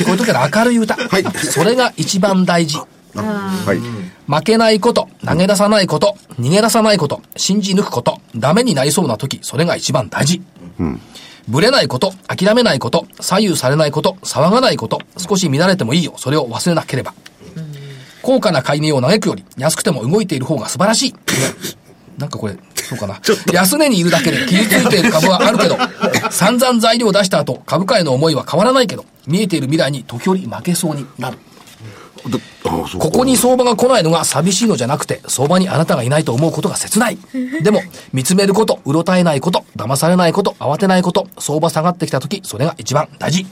[0.07, 0.95] ういう時は明るい歌。
[0.95, 2.79] はいそれが一番大事。
[3.23, 3.79] はい。
[4.31, 10.41] 負けないこと、投げ出さないこと、逃げ出さないこと、信じ抜くこと、ダメになりそうな時、それが一番大事。
[11.47, 17.13] ぶれないこと、諦めないこと、左右されないこと、騒がないこと、少し乱れてもいいよ、それを忘れなければ。
[18.21, 21.15] 高価な買い値を嘆くより、安くても動いている方が素晴らしい。
[22.17, 23.19] なんかこれ、そうかな。
[23.51, 25.77] 安値にいるだけで傷ついている株はあるけど、
[26.31, 31.37] 散々材料を出した後、株価への思いは変わらないけど、見えている未来に時折負けそうになる。
[32.99, 37.17] ここに相場が来ないのが寂しいのじゃなくて、相場にあなたがいないと思うことが切ない。
[37.61, 37.81] でも、
[38.13, 43.41] 見つめること、うろたえないこと、騙されないこと、慌てないこと、相場下がってきた時、それが一番大事。
[43.41, 43.45] い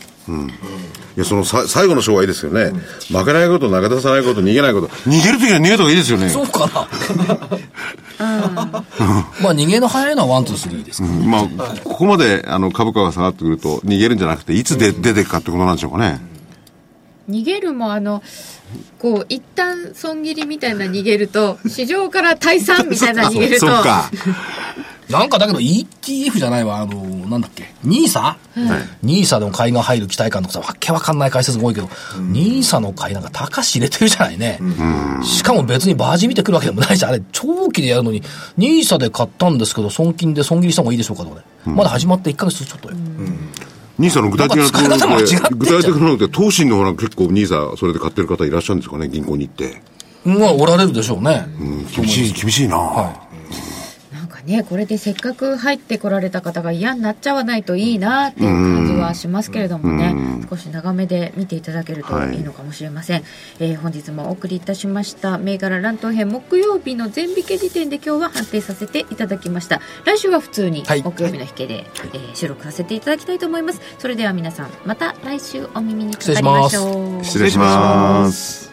[1.19, 2.71] や、そのさ最後の章はいいですよね。
[3.09, 4.87] 負けないこと、投げ出さないこと、逃げないこと。
[4.87, 6.29] 逃げるときは逃げた方がいいですよね。
[6.29, 6.87] そうかな。
[9.41, 11.13] まあ、逃げの早いのはワン、ツー、スリーですから。
[11.13, 16.32] まあ、ここまであの株価が下がってくると逃げるんじゃなくて、いつで出ていくかってことなんでしょうかね。
[17.29, 18.21] 逃げるもあの
[18.99, 24.09] こう一旦損切りみたいな逃げると市場から退散みたいな 逃げるとか。
[25.09, 28.35] なんかだけど ETF じゃないわ、あの、なんだっけ、NISA?、
[29.03, 31.87] NISA でも買いが入る期待感とかさ、わけわかんない解説も多いけど、
[32.31, 34.59] NISA の買いなんか高し入れてるじゃないね。
[35.23, 38.23] しかも別にバージ見てくるわけでもないし、あれ、長期でやるのに、
[38.57, 41.41] NISA で買ったんですけど、損金で損切りした方がいいでしょうかとかね。
[41.65, 42.95] まだ始まって1ヶ月ちょっとよ。
[43.99, 49.81] ニーサの具体的なところで、具体的なので、投信のほら結構ニーサそれで買ってる方いらっしゃるんですかね、銀行に行って。
[50.25, 51.45] まあ、おられるでしょうね。
[51.59, 53.22] うん厳しい、厳しいな、なんか
[54.45, 63.23] ねこれでせっかく入ってこられた方が嫌になっちゃわないといいなっていう感じはしますけれどもね少し長めで見ていただけるといいのかもしれません、
[63.59, 69.81] えー本日もお送りいたしました銘柄乱闘編木曜日の全引け時点で今日は判定させていただきました。
[70.05, 71.03] 来週は普通にはい。
[71.03, 73.81] 木曜日の引けで、えー収録させていただきたいと思います。
[73.99, 77.23] それでは皆さんまた来週お耳にかかりましょう。
[77.23, 78.72] 失礼します。